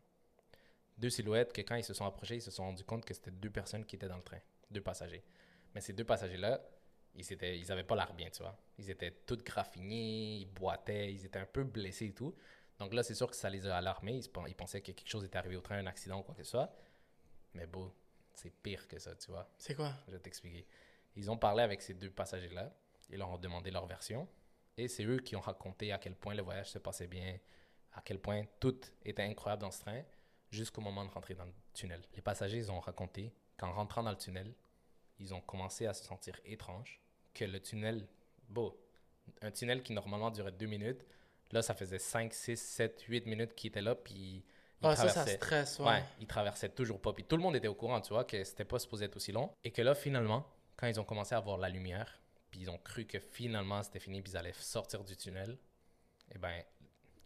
[0.98, 3.30] Deux silhouettes que quand ils se sont approchés, ils se sont rendus compte que c'était
[3.30, 5.24] deux personnes qui étaient dans le train, deux passagers.
[5.74, 6.60] Mais ces deux passagers-là,
[7.14, 8.56] ils étaient, ils avaient pas l'air bien, tu vois.
[8.78, 12.34] Ils étaient tous graffinés, ils boitaient, ils étaient un peu blessés et tout.
[12.78, 14.16] Donc là, c'est sûr que ça les a alarmés.
[14.16, 16.42] Ils, ils pensaient que quelque chose était arrivé au train, un accident ou quoi que
[16.42, 16.74] ce soit.
[17.54, 17.92] Mais bon,
[18.34, 19.48] c'est pire que ça, tu vois.
[19.58, 19.92] C'est quoi?
[20.06, 20.66] Je vais t'expliquer.
[21.16, 22.72] Ils ont parlé avec ces deux passagers-là.
[23.10, 24.26] Ils leur ont demandé leur version.
[24.76, 27.38] Et c'est eux qui ont raconté à quel point le voyage se passait bien,
[27.92, 30.02] à quel point tout était incroyable dans ce train,
[30.52, 32.02] jusqu'au moment de rentrer dans le tunnel.
[32.14, 34.54] Les passagers, ils ont raconté qu'en rentrant dans le tunnel,
[35.18, 37.00] ils ont commencé à se sentir étrange,
[37.34, 38.06] que le tunnel,
[38.48, 38.78] beau,
[39.40, 41.04] un tunnel qui normalement durait deux minutes,
[41.50, 44.44] là, ça faisait 5, 6, 7, 8 minutes qu'ils étaient là, puis
[44.82, 45.86] Ils Ah, ça, ça stresse, ouais.
[45.86, 47.12] Ouais, ils traversaient toujours pas.
[47.12, 49.32] Puis tout le monde était au courant, tu vois, que c'était pas supposé être aussi
[49.32, 49.50] long.
[49.64, 52.78] Et que là, finalement, quand ils ont commencé à voir la lumière, puis ils ont
[52.78, 55.56] cru que finalement c'était fini, puis ils allaient sortir du tunnel,
[56.34, 56.62] eh ben,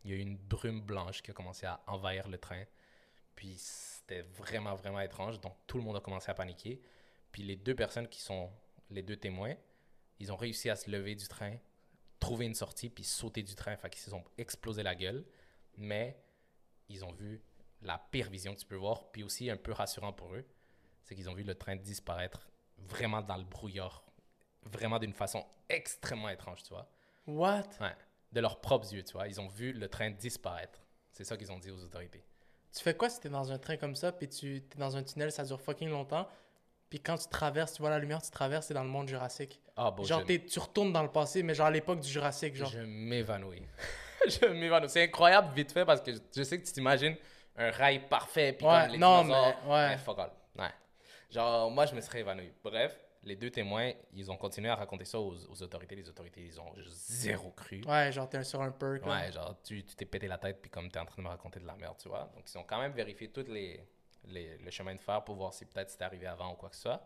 [0.05, 2.63] il y a eu une brume blanche qui a commencé à envahir le train.
[3.37, 5.41] Puis c'était vraiment, vraiment étrange.
[5.41, 6.83] Donc tout le monde a commencé à paniquer.
[7.31, 8.51] Puis les deux personnes qui sont
[8.91, 9.55] les deux témoins,
[10.19, 11.57] ils ont réussi à se lever du train,
[12.19, 13.77] trouver une sortie, puis sauter du train.
[13.77, 15.25] Fait qu'ils se sont explosé la gueule.
[15.77, 16.19] Mais
[16.89, 17.43] ils ont vu
[17.83, 20.45] la pire vision que tu peux voir, puis aussi un peu rassurant pour eux,
[21.05, 24.05] c'est qu'ils ont vu le train disparaître vraiment dans le brouillard,
[24.63, 26.91] vraiment d'une façon extrêmement étrange, tu vois.
[27.27, 27.69] What?
[27.81, 27.97] Ouais,
[28.33, 29.29] de leurs propres yeux, tu vois.
[29.29, 30.87] Ils ont vu le train disparaître.
[31.13, 32.25] C'est ça qu'ils ont dit aux autorités.
[32.77, 35.03] Tu fais quoi si t'es dans un train comme ça, puis tu es dans un
[35.03, 36.29] tunnel, ça dure fucking longtemps,
[36.91, 39.61] puis quand tu traverses, tu vois la lumière, tu traverses, c'est dans le monde jurassique.
[39.77, 42.09] Ah, bon, genre, je, t'es- tu retournes dans le passé, mais genre à l'époque du
[42.09, 42.71] Jurassique, genre.
[42.71, 43.63] je m'évanouis.
[44.29, 44.89] je m'évanouis.
[44.91, 47.17] C'est incroyable vite fait parce que je sais que tu t'imagines
[47.57, 49.55] un rail parfait, puis Ouais, comme les non, dinosaures.
[49.67, 49.97] mais- ouais.
[49.99, 50.31] Fuck all.
[50.59, 50.71] Ouais.
[51.31, 52.53] Genre, moi, je me serais évanoui.
[52.63, 55.97] Bref, les deux témoins, ils ont continué à raconter ça aux, aux autorités.
[55.97, 57.83] Les autorités, ils ont zéro cru.
[57.85, 59.05] Ouais, genre t'es sur un perk.
[59.05, 59.13] là.
[59.21, 61.59] Ouais, genre, tu t'es pété la tête, puis comme t'es en train de me raconter
[61.61, 62.31] de la merde, tu vois.
[62.35, 63.85] Donc, ils ont quand même vérifié tous les,
[64.25, 66.77] les, le chemin de fer pour voir si peut-être c'était arrivé avant ou quoi que
[66.77, 67.05] ce soit.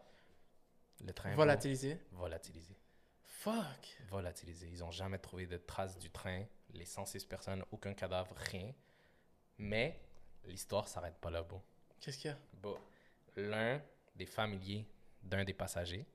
[1.03, 1.35] Le train.
[1.35, 1.95] Volatilisé.
[2.13, 2.77] bon, volatilisé.
[3.23, 3.97] Fuck.
[4.11, 4.69] Volatilisé.
[4.69, 6.45] Ils ont jamais trouvé de traces du train.
[6.75, 8.73] Les 106 personnes, aucun cadavre, rien.
[9.57, 9.99] Mais
[10.45, 11.63] l'histoire s'arrête pas là, beau.
[11.99, 12.39] Qu'est-ce qu'il y a?
[12.61, 12.77] Bon,
[13.37, 13.81] l'un
[14.17, 14.87] des familiers
[15.23, 16.07] d'un des passagers,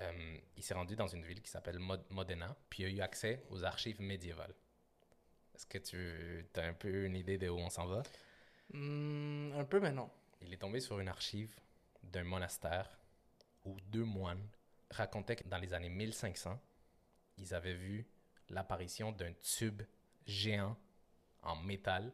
[0.00, 3.00] euh, il s'est rendu dans une ville qui s'appelle Mod- Modena, puis il a eu
[3.00, 4.54] accès aux archives médiévales.
[5.54, 8.02] Est-ce que tu as un peu une idée de où on s'en va?
[8.72, 10.10] Hmm, un peu, mais non.
[10.40, 11.54] Il est tombé sur une archive
[12.02, 12.88] d'un monastère
[13.64, 14.46] où deux moines
[14.90, 16.60] racontaient que dans les années 1500,
[17.38, 18.06] ils avaient vu
[18.50, 19.82] l'apparition d'un tube
[20.26, 20.76] géant
[21.42, 22.12] en métal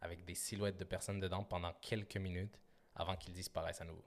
[0.00, 2.58] avec des silhouettes de personnes dedans pendant quelques minutes
[2.94, 4.04] avant qu'ils disparaissent à nouveau.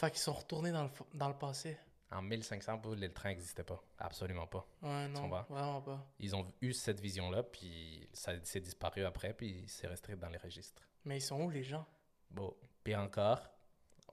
[0.00, 1.76] Fait qu'ils sont retournés dans le, dans le passé.
[2.10, 3.82] En 1500, pour le train n'existait pas.
[3.98, 4.66] Absolument pas.
[4.82, 6.06] Ouais, non, vraiment pas.
[6.18, 10.38] Ils ont eu cette vision-là, puis ça s'est disparu après, puis c'est resté dans les
[10.38, 10.82] registres.
[11.04, 11.86] Mais ils sont où les gens?
[12.30, 13.40] Bon, pire encore,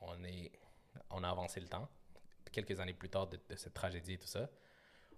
[0.01, 0.51] on, est,
[1.09, 1.87] on a avancé le temps.
[2.51, 4.49] Quelques années plus tard de, de cette tragédie et tout ça,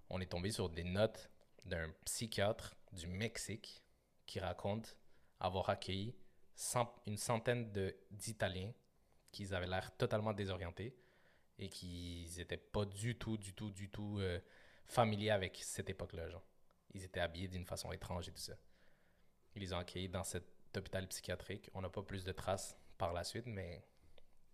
[0.09, 1.31] on est tombé sur des notes
[1.65, 3.83] d'un psychiatre du Mexique
[4.27, 4.95] qui raconte
[5.39, 6.15] avoir accueilli
[6.55, 7.71] cent- une centaine
[8.11, 8.71] d'Italiens
[9.31, 10.95] qui avaient l'air totalement désorientés
[11.57, 14.39] et qui n'étaient pas du tout, du tout, du tout euh,
[14.85, 16.29] familiers avec cette époque-là.
[16.29, 16.45] genre.
[16.93, 18.53] Ils étaient habillés d'une façon étrange et tout ça.
[19.55, 20.45] Ils les ont accueillis dans cet
[20.77, 21.69] hôpital psychiatrique.
[21.73, 23.83] On n'a pas plus de traces par la suite, mais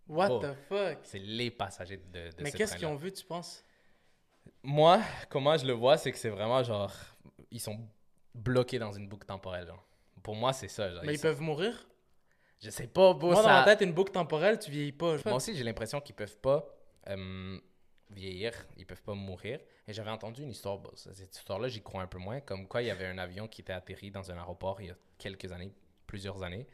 [0.08, 0.40] What Oh.
[0.40, 0.98] the fuck?
[1.02, 3.64] c'est les passagers de, de Mais ce qu'est-ce qu'ils ont vu, tu penses?
[4.62, 6.92] Moi, comment je le vois, c'est que c'est vraiment genre.
[7.50, 7.88] Ils sont
[8.34, 9.66] bloqués dans une boucle temporelle.
[9.66, 9.84] genre.
[10.22, 10.90] Pour moi, c'est ça.
[10.92, 11.02] genre.
[11.04, 11.88] Mais ils Ils- peuvent mourir?
[12.62, 13.42] Je sais pas, beau, Moi, ça...
[13.42, 15.16] dans ma tête, une boucle temporelle, tu vieillis pas.
[15.24, 16.66] Moi aussi, j'ai l'impression qu'ils peuvent pas
[17.08, 17.58] euh,
[18.10, 19.60] vieillir, ils peuvent pas mourir.
[19.86, 22.86] Et j'avais entendu une histoire, cette histoire-là, j'y crois un peu moins, comme quoi il
[22.86, 25.72] y avait un avion qui était atterri dans un aéroport il y a quelques années,
[26.06, 26.66] plusieurs années,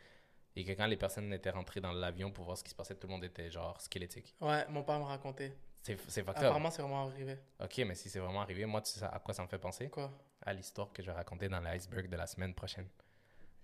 [0.55, 2.95] et que quand les personnes étaient rentrées dans l'avion pour voir ce qui se passait,
[2.95, 4.35] tout le monde était genre squelettique.
[4.41, 5.53] Ouais, mon père m'a raconté.
[5.83, 6.29] C'est up.
[6.29, 7.37] Apparemment, c'est vraiment arrivé.
[7.61, 9.89] Ok, mais si c'est vraiment arrivé, moi, tu sais à quoi ça me fait penser?
[9.89, 10.13] Quoi?
[10.41, 12.87] À l'histoire que je vais raconter dans l'iceberg de la semaine prochaine.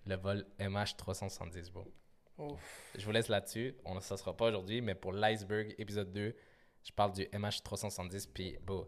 [0.05, 1.87] Le vol MH370, bro.
[2.39, 2.93] Ouf.
[2.97, 3.75] Je vous laisse là-dessus.
[3.85, 6.35] On, ça sera pas aujourd'hui, mais pour l'iceberg épisode 2,
[6.85, 8.29] je parle du MH370.
[8.33, 8.87] Puis, bon,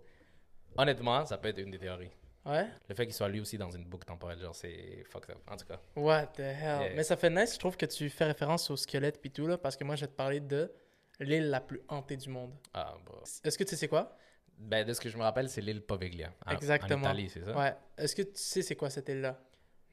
[0.76, 2.10] honnêtement, ça peut être une des théories.
[2.46, 2.66] Ouais?
[2.88, 5.38] Le fait qu'il soit lui aussi dans une boucle temporelle, genre, c'est fucked up.
[5.50, 6.80] En tout cas, What the hell?
[6.80, 6.94] Yeah.
[6.94, 9.58] Mais ça fait nice, je trouve que tu fais référence au squelette pis tout, là,
[9.58, 10.72] parce que moi, je vais te parler de
[11.18, 12.54] l'île la plus hantée du monde.
[12.72, 13.12] ah, bon.
[13.44, 14.16] Est-ce que tu sais c'est quoi?
[14.56, 16.32] Ben, de ce que je me rappelle, c'est l'île Poveglia.
[16.46, 16.96] En- Exactement.
[16.98, 17.56] En Italie, c'est ça?
[17.56, 17.74] Ouais.
[17.98, 19.38] Est-ce que tu sais c'est quoi cette île-là?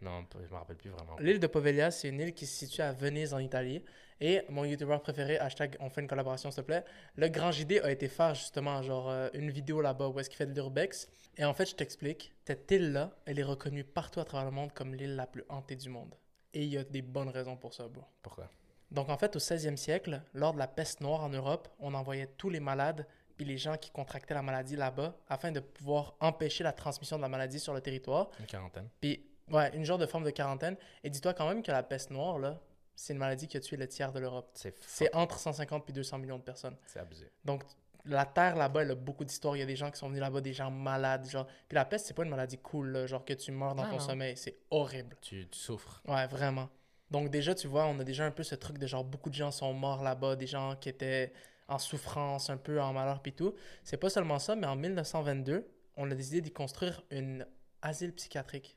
[0.02, 1.18] Non, je me rappelle plus vraiment.
[1.20, 3.84] L'île de Poveglia, c'est une île qui se situe à Venise, en Italie.
[4.20, 6.84] Et mon youtubeur préféré, hashtag on fait une collaboration s'il te plaît,
[7.16, 10.38] le grand JD a été faire justement genre euh, une vidéo là-bas où est-ce qu'il
[10.38, 11.08] fait de l'urbex.
[11.38, 14.74] Et en fait, je t'explique, cette île-là, elle est reconnue partout à travers le monde
[14.74, 16.16] comme l'île la plus hantée du monde.
[16.54, 18.04] Et il y a des bonnes raisons pour ça, bro.
[18.24, 18.50] Pourquoi?
[18.90, 22.28] Donc en fait, au 16e siècle, lors de la peste noire en Europe, on envoyait
[22.38, 23.06] tous les malades
[23.36, 27.22] puis les gens qui contractaient la maladie là-bas afin de pouvoir empêcher la transmission de
[27.22, 28.30] la maladie sur le territoire.
[28.40, 28.90] Une quarantaine.
[29.00, 30.78] Puis, ouais, une genre de forme de quarantaine.
[31.04, 32.60] Et dis-toi quand même que la peste noire, là,
[32.96, 34.50] c'est une maladie qui a tué le tiers de l'Europe.
[34.54, 36.76] C'est C'est entre 150 puis 200 millions de personnes.
[36.86, 37.30] C'est abusé.
[37.46, 37.64] Donc,
[38.06, 39.56] la Terre là-bas, elle a beaucoup d'histoires.
[39.56, 41.30] Il y a des gens qui sont venus là-bas, des gens malades.
[41.30, 41.46] Genre.
[41.68, 43.90] Puis la peste, c'est pas une maladie cool, là, genre que tu meurs dans Non,
[43.90, 44.02] ton non.
[44.02, 44.38] sommeil.
[44.38, 45.18] C'est horrible.
[45.22, 46.02] Tu, tu souffres.
[46.08, 46.70] Ouais, vraiment.
[47.12, 49.36] Donc déjà, tu vois, on a déjà un peu ce truc de genre beaucoup de
[49.36, 51.32] gens sont morts là-bas, des gens qui étaient
[51.70, 53.54] en souffrance, un peu en malheur puis tout.
[53.84, 57.46] C'est pas seulement ça, mais en 1922, on a décidé d'y construire une
[57.82, 58.77] asile psychiatrique.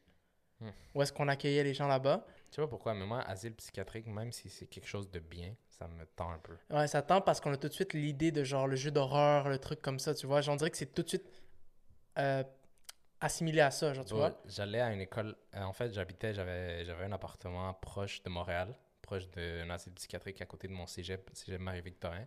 [0.60, 0.70] Hmm.
[0.94, 2.26] Où est-ce qu'on accueillait les gens là-bas.
[2.50, 5.86] Tu vois pourquoi, mais moi, asile psychiatrique, même si c'est quelque chose de bien, ça
[5.88, 6.56] me tend un peu.
[6.68, 9.48] Ouais, ça tend parce qu'on a tout de suite l'idée de genre le jeu d'horreur,
[9.48, 10.40] le truc comme ça, tu vois.
[10.40, 11.24] J'en dirais que c'est tout de suite
[12.18, 12.42] euh,
[13.20, 14.38] assimilé à ça, genre, tu vois.
[14.46, 15.36] J'allais à une école.
[15.54, 20.42] euh, en fait, j'habitais, j'avais, j'avais un appartement proche de Montréal, proche d'un asile psychiatrique
[20.42, 22.26] à côté de mon cégep, cégep Marie-Victorin.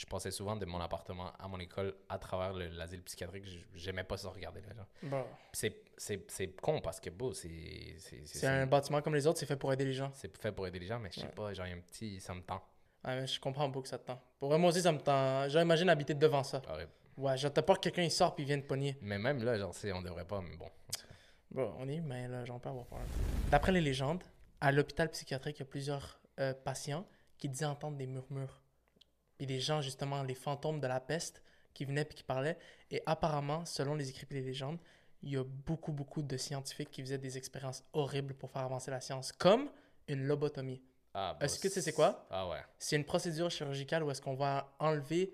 [0.00, 3.44] Je passais souvent de mon appartement à mon école à travers le- l'asile psychiatrique.
[3.74, 4.86] J'aimais pas ça regarder là.
[5.02, 5.26] Bon.
[5.52, 7.96] Puis C'est, con parce que, beau, c'est.
[8.24, 10.10] C'est, un bâtiment comme les autres, c'est fait pour aider les gens.
[10.14, 11.32] c'est fait pour aider les gens, mais je sais Ouais.
[11.32, 12.18] pas, genre, il y a un petit.
[12.18, 12.62] Ça me tend.
[13.04, 14.18] Ouais, mais je comprends beaucoup que ça te tend.
[14.38, 15.46] Pour vrai, moi aussi, ça me tend.
[15.50, 16.62] J'imagine habiter devant ça.
[16.66, 16.92] Horrible.
[17.18, 18.96] Ouais, genre, t'as peur que quelqu'un il sort puis il vienne te pogner.
[19.02, 20.70] Mais même là, genre, on devrait pas, mais bon.
[21.50, 23.00] Bon, on est humain, là, j'en peux avoir peur.
[23.50, 24.24] D'après les légendes,
[24.62, 28.62] à l'hôpital psychiatrique, il y a plusieurs euh, patients qui disaient entendre des murmures.
[29.40, 32.58] Puis des gens, justement, les fantômes de la peste, qui venaient puis qui parlaient.
[32.90, 34.78] Et apparemment, selon les écrits et les légendes,
[35.22, 38.90] il y a beaucoup, beaucoup de scientifiques qui faisaient des expériences horribles pour faire avancer
[38.90, 39.70] la science, comme
[40.08, 40.82] une lobotomie.
[41.14, 42.26] Ah, bah, Est-ce que tu sais c'est quoi?
[42.28, 42.60] Ah ouais.
[42.78, 45.32] C'est une procédure chirurgicale où est-ce qu'on va enlever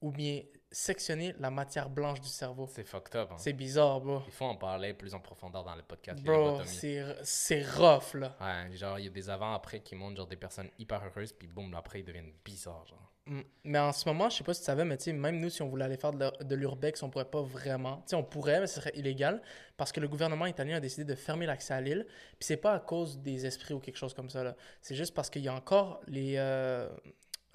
[0.00, 0.40] ou bien
[0.72, 2.66] sectionner la matière blanche du cerveau.
[2.72, 3.32] C'est fucked up.
[3.32, 3.36] Hein.
[3.36, 4.22] C'est bizarre, bro.
[4.26, 6.18] Il faut en parler plus en profondeur dans le podcast.
[6.20, 8.34] les Bro, c'est rough, là.
[8.40, 11.48] Ouais, genre, il y a des avant-après qui montrent genre des personnes hyper heureuses, puis
[11.48, 13.12] boum, après, ils deviennent bizarres, genre.
[13.26, 13.40] Mm.
[13.64, 15.68] Mais en ce moment, je sais pas si tu savais, mais même nous, si on
[15.68, 17.96] voulait aller faire de, la- l'urbex, on pourrait pas vraiment.
[17.98, 19.42] Tu sais, on pourrait, mais ce serait illégal
[19.76, 22.06] parce que le gouvernement italien a décidé de fermer l'accès à l'île.
[22.38, 24.54] Puis c'est pas à cause des esprits ou quelque chose comme ça.
[24.80, 26.88] C'est juste parce qu'il y a encore les, euh,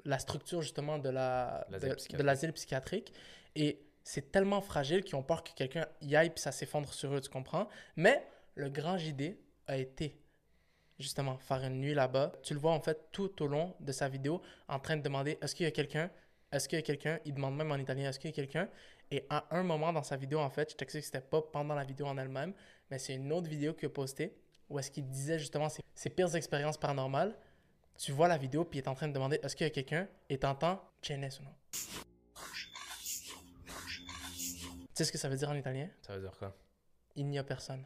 [0.03, 2.17] la structure, justement, de la L'asile psychiatrique.
[2.17, 3.13] de l'asile psychiatrique.
[3.55, 7.13] Et c'est tellement fragile qu'ils ont peur que quelqu'un y aille puis ça s'effondre sur
[7.13, 7.67] eux, tu comprends?
[7.95, 10.17] Mais le grand JD a été
[11.02, 12.34] justement faire une nuit là-bas.
[12.44, 15.38] Tu le vois en fait tout au long de sa vidéo en train de demander
[15.42, 16.10] est-ce qu'il y a quelqu'un?
[16.52, 17.20] Est-ce qu'il y a quelqu'un?
[17.26, 18.70] Il demande même en italien est-ce qu'il y a quelqu'un?
[19.10, 21.76] Et à un moment dans sa vidéo, en fait, je t'explique que c'était pas pendant
[21.76, 22.54] la vidéo en elle-même,
[22.90, 24.34] mais c'est une autre vidéo qu'il a postée
[24.72, 27.36] où est-ce qu'il disait justement ses, pires expériences paranormales.
[27.98, 29.72] Tu vois la vidéo, puis il est en train de demander est-ce qu'il y a
[29.72, 30.08] quelqu'un?
[30.30, 31.46] Et t'entends Chenes ou
[34.94, 35.90] Tu sais ce que ça veut dire en italien?
[36.02, 36.56] Ça veut dire quoi?
[37.15, 37.86] Il n'y a personne.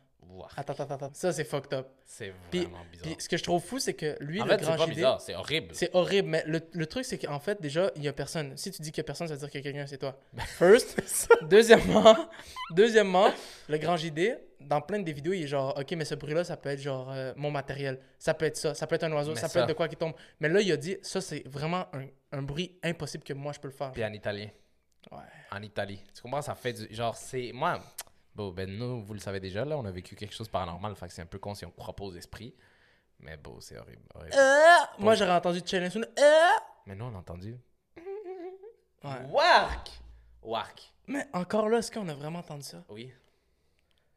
[0.57, 1.11] Attends, attends, attends.
[1.13, 1.88] Ça, c'est fucked up.
[2.03, 3.03] c'est Puis- vraiment bizarre.
[3.07, 4.85] Puis ce que je trouve fou, c'est que lui, en le fait, grand c'est pas
[4.85, 5.67] JD, bizarre, c'est horrible.
[5.75, 8.57] C'est horrible, mais le, le truc, c'est qu'en fait, déjà, il n'y a personne.
[8.57, 9.99] Si tu dis qu'il n'y a personne, ça veut dire qu'il y a quelqu'un, c'est
[9.99, 10.19] toi.
[10.57, 10.99] First.
[11.43, 12.15] deuxièmement,
[12.71, 13.31] deuxièmement,
[13.69, 16.57] le grand JD, dans plein des vidéos, il est genre, OK, mais ce bruit-là, ça
[16.57, 17.99] peut être genre euh, mon matériel.
[18.17, 18.73] Ça peut être ça.
[18.73, 19.33] Ça peut être un oiseau.
[19.33, 20.13] Mais Ça, peut être de quoi qui tombe.
[20.39, 23.59] Mais là, il a dit, ça, c'est vraiment un, un bruit impossible que moi, je
[23.59, 23.91] peux le faire.
[23.91, 24.49] Puis en italien.
[25.11, 25.19] Ouais.
[25.51, 26.01] En Italie.
[26.15, 26.41] Tu comprends?
[26.41, 26.88] Ça fait du.
[26.93, 27.51] Genre, c'est.
[27.53, 27.79] Moi.
[28.35, 30.95] Bon, ben, nous, vous le savez déjà, là, on a vécu quelque chose de paranormal,
[30.95, 32.53] fait que c'est un peu con si on croit pas aux esprits.
[33.19, 34.01] Mais bon, c'est horrible.
[34.13, 34.35] horrible.
[34.37, 35.95] Euh, moi, j'aurais entendu challenge.
[35.97, 36.01] Euh.
[36.85, 37.57] Mais nous, on a entendu.
[39.03, 39.25] Ouais.
[39.29, 39.89] Wark!
[40.41, 40.93] Wark.
[41.07, 42.83] Mais encore là, est-ce qu'on a vraiment entendu ça?
[42.89, 43.11] Oui.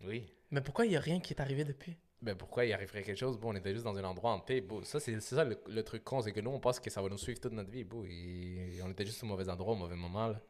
[0.04, 0.33] Oui.
[0.50, 1.96] Mais pourquoi il n'y a rien qui est arrivé depuis?
[2.20, 3.38] Ben pourquoi il arriverait quelque chose?
[3.38, 4.61] Bon, on était juste dans un endroit hanté.
[4.61, 7.00] Bon, ça, c'est ça le, le truc con, c'est que nous, on pense que ça
[7.00, 7.85] va nous suivre toute notre vie.
[7.85, 10.26] Bon, et on était juste au mauvais endroit, au mauvais moment.
[10.28, 10.40] Là.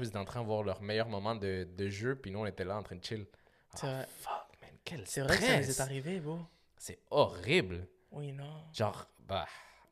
[0.00, 2.40] Eux, ils étaient en train de voir leur meilleur moment de, de jeu, puis nous,
[2.40, 3.26] on était là en train de chill.
[3.74, 4.06] C'est Ah.
[4.08, 6.40] Fuck, man, quel C'est vrai que ça nous est arrivé, beau.
[6.76, 7.86] C'est horrible.
[8.10, 8.64] Oui, non.
[8.72, 9.46] Genre, bah,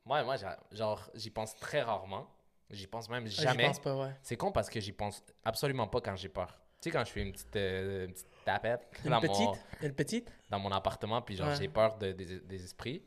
[0.05, 0.35] moi, moi
[0.71, 2.27] genre, j'y pense très rarement.
[2.71, 3.65] J'y pense même Ah, jamais.
[3.67, 4.15] pense pas, ouais.
[4.23, 6.47] C'est con parce que j'y pense absolument pas quand j'ai peur.
[6.81, 9.55] Tu sais, quand je fais une petite, euh, une petite tapette Une dans, petite, mon,
[9.81, 10.31] une petite?
[10.49, 11.55] dans mon appartement, puis genre, Ouais.
[11.55, 13.03] j'ai peur de- des, des esprits,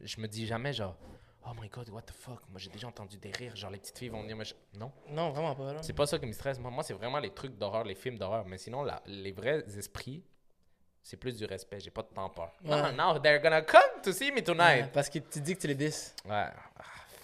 [0.00, 0.96] je me dis jamais, genre,
[1.46, 3.98] oh my god, what the fuck, moi j'ai déjà entendu des rires, genre les petites
[3.98, 4.44] filles vont venir me.
[4.44, 6.58] ch- Non, Non, vraiment pas, c'est pas ça qui me stresse.
[6.58, 8.44] Moi, moi c'est vraiment les trucs d'horreur, les films d'horreur.
[8.46, 10.24] Mais sinon, la- les vrais esprits,
[11.02, 12.50] c'est plus du respect, j'ai pas de temps peur.
[12.64, 12.92] Ouais.
[12.92, 14.92] Non, they're gonna come to see me Ouais, tonight.
[14.92, 15.84] parce que tu dis que tu les dis.
[16.24, 16.30] Ouais.
[16.30, 16.52] Ah,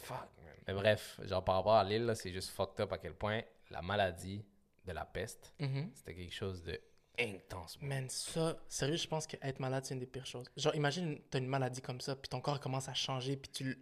[0.03, 0.55] fuck, man.
[0.69, 3.81] Mais bref, genre par rapport à l'île, c'est juste fucked up à quel point la
[3.83, 4.45] maladie
[4.85, 5.55] de la peste,
[5.95, 6.79] c'était quelque chose de
[7.19, 7.79] intense.
[7.81, 7.89] man.
[8.01, 10.47] Man, ça, sérieux, je pense qu'être malade, c'est une des pires choses.
[10.57, 13.79] Genre, imagine, t'as une maladie comme ça, puis ton corps commence à changer, puis tu,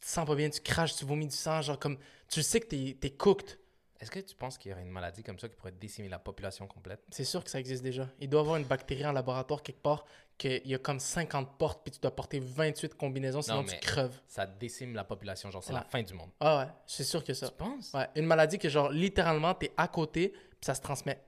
[0.00, 2.60] tu te sens pas bien, tu craches, tu vomis du sang, genre comme, tu sais
[2.60, 3.58] que t'es es cooked.
[4.00, 6.18] Est-ce que tu penses qu'il y aurait une maladie comme ça qui pourrait décimer la
[6.18, 7.00] population complète?
[7.10, 8.08] C'est sûr que ça existe déjà.
[8.18, 10.04] Il doit y avoir une bactérie en laboratoire quelque part,
[10.36, 13.78] qu'il y a comme 50 portes, puis tu dois porter 28 combinaisons, sinon mais- tu
[13.78, 14.18] creves.
[14.26, 15.78] Ça décime la population, genre c'est Ouais.
[15.78, 16.30] la fin du monde.
[16.40, 17.48] Ah ouais, c'est sûr que ça.
[17.48, 17.92] Tu penses?
[17.92, 21.22] Ouais, une maladie que genre, littéralement, t'es à côté, puis ça se transmet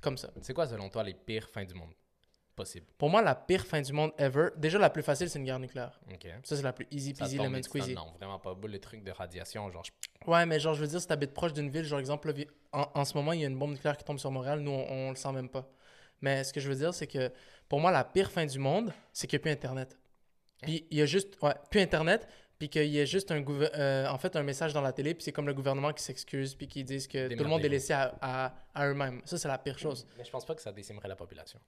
[0.00, 0.30] comme ça.
[0.40, 1.92] C'est quoi selon toi les pires fins du monde?
[2.56, 2.86] Possibles?
[2.98, 5.60] Pour moi, la pire fin du monde ever, déjà la plus facile, c'est une guerre
[5.60, 6.00] nucléaire.
[6.42, 7.94] Ça, c'est la plus easy peasy lemon squeezy.
[7.94, 8.54] Non, vraiment pas.
[8.54, 9.84] Boule, les trucs de radiation, genre,
[10.26, 12.32] Ouais, mais genre, je veux dire, si t'habites proche d'une ville, genre, exemple,
[12.72, 14.72] en, en ce moment, il y a une bombe nucléaire qui tombe sur Montréal, nous,
[14.72, 15.68] on, on le sent même pas.
[16.20, 17.30] Mais ce que je veux dire, c'est que
[17.68, 19.98] pour moi, la pire fin du monde, c'est qu'il n'y a plus Internet.
[20.62, 22.26] Puis il y a juste, ouais, plus Internet,
[22.58, 25.22] puis qu'il y a juste un, euh, en fait, un message dans la télé, puis
[25.22, 27.92] c'est comme le gouvernement qui s'excuse, puis qui disent que tout le monde est laissé
[27.92, 29.20] à, à, à eux-mêmes.
[29.26, 30.06] Ça, c'est la pire chose.
[30.16, 31.60] Mais je pense pas que ça décimerait la population.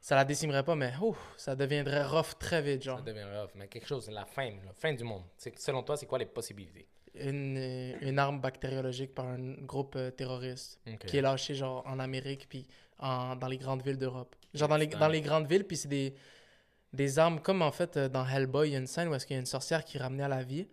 [0.00, 2.98] Ça la décimerait pas, mais ouf, ça deviendrait rough très vite, genre.
[2.98, 3.50] Ça devient rough.
[3.54, 5.24] Mais quelque chose, la fin, la fin du monde.
[5.56, 6.86] Selon toi, c'est quoi les possibilités?
[7.14, 11.98] Une, euh, une arme bactériologique par un groupe euh, terroriste qui est lâché, genre, en
[11.98, 12.66] Amérique, puis
[12.98, 14.34] en, dans les grandes villes d'Europe.
[14.54, 16.14] Genre, dans les, dans les grandes villes, puis c'est des,
[16.92, 19.26] des armes, comme en fait, euh, dans Hellboy, il y a une scène où est-ce
[19.26, 20.64] qu'il y a une sorcière qui est ramenée à la vie,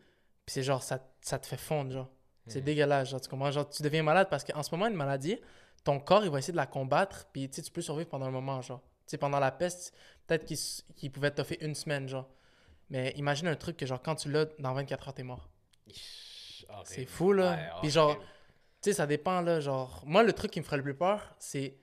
[0.45, 2.09] puis c'est genre, ça, ça te fait fondre, genre.
[2.47, 2.65] C'est Hmm.
[2.65, 3.51] dégueulasse, genre, tu comprends?
[3.51, 5.37] Genre, tu deviens malade parce qu'en ce moment, une maladie,
[5.83, 8.61] ton corps, il va essayer de la combattre, puis tu peux survivre pendant un moment,
[8.61, 8.81] genre.
[9.07, 9.93] Sais, pendant la peste,
[10.27, 10.45] peut-être
[10.95, 12.29] qu'il pouvait te faire une semaine, genre.
[12.89, 15.49] Mais imagine un truc que, genre, quand tu l'as, dans 24 heures, t'es mort.
[16.85, 17.51] C'est fou, là.
[17.51, 18.17] Ouais, Puis genre,
[18.81, 20.03] tu sais, ça dépend, là, genre...
[20.05, 21.77] Moi, le truc qui me ferait le plus peur, c'est...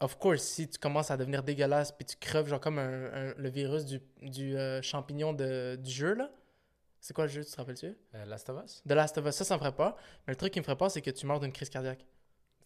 [0.00, 3.34] Of course, si tu commences à devenir dégueulasse, puis tu creves, genre, comme un- un-
[3.36, 6.30] le virus du, du euh, champignon de, du jeu, là.
[7.00, 7.96] C'est quoi le jeu, tu te rappelles-tu?
[8.14, 8.82] Euh, Last of Us?
[8.86, 9.96] De Last of Us, ça, ça me ferait peur.
[10.26, 12.04] Mais le truc qui me ferait peur, c'est que tu meurs d'une crise cardiaque.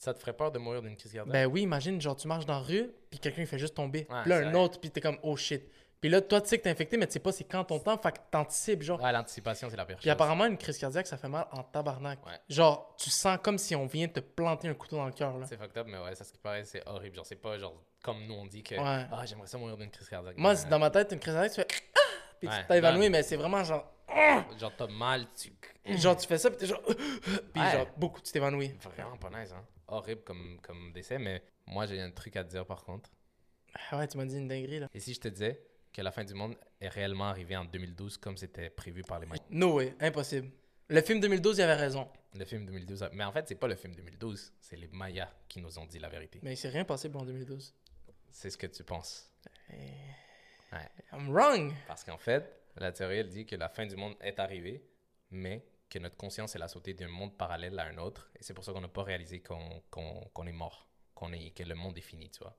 [0.03, 1.33] Ça te ferait peur de mourir d'une crise cardiaque?
[1.33, 4.05] Ben oui, imagine, genre, tu marches dans la rue, puis quelqu'un il fait juste tomber.
[4.11, 5.63] Ouais, puis là, un autre, puis t'es comme, oh shit.
[6.01, 7.79] Puis là, toi, tu sais que t'es infecté, mais tu sais pas c'est quand ton
[7.79, 9.01] temps, fait que t'anticipes, genre.
[9.01, 10.11] Ouais, l'anticipation, c'est la pire Puis chose.
[10.13, 12.19] apparemment, une crise cardiaque, ça fait mal en tabarnak.
[12.27, 12.33] Ouais.
[12.49, 15.47] Genre, tu sens comme si on vient te planter un couteau dans le cœur, là.
[15.47, 17.15] C'est fucked up, mais ouais, ça, ce qui paraît, c'est horrible.
[17.15, 18.81] Genre, c'est pas genre comme nous on dit que Ouais.
[19.13, 20.37] ah, j'aimerais ça mourir d'une crise cardiaque.
[20.37, 22.01] Moi, dans ma tête, une crise cardiaque, tu fais ah!
[22.41, 23.13] Puis Ouais, tu t'évanouis, done.
[23.13, 23.89] mais c'est vraiment genre.
[24.59, 25.53] Genre, t'as mal, tu.
[25.97, 26.83] Genre, tu fais ça, puis t'es genre.
[26.85, 27.71] Puis Ouais.
[27.71, 28.75] genre, beaucoup, tu t'évanouis.
[28.97, 29.63] Vraiment pas nice, hein.
[29.93, 33.11] Horrible comme, comme décès, mais moi, j'ai un truc à te dire par contre.
[33.91, 34.89] Ah Ouais, tu m'as dit une dinguerie, là.
[34.95, 38.17] Et si je te disais que la fin du monde est réellement arrivée en 2012
[38.19, 39.43] comme c'était prévu par les Mayas?
[39.51, 40.51] No way, impossible.
[40.89, 42.09] Le film 2012, il avait raison.
[42.35, 43.03] Le film 2012.
[43.03, 45.87] a- Mais en fait, c'est pas le film 2012, c'est les Mayas qui nous ont
[45.87, 46.39] dit la vérité.
[46.43, 47.75] Mais il s'est rien passé en 2012.
[48.31, 49.31] C'est ce que tu penses.
[51.13, 51.73] I'm wrong!
[51.87, 52.45] Parce qu'en fait,
[52.77, 54.83] la théorie, elle dit que la fin du monde est arrivée,
[55.31, 58.31] mais que notre conscience, elle a sauté d'un monde parallèle à un autre.
[58.39, 61.51] Et c'est pour ça qu'on n'a pas réalisé qu'on qu'on- qu'on est mort, qu'on est,
[61.51, 62.57] que le monde est fini, tu vois.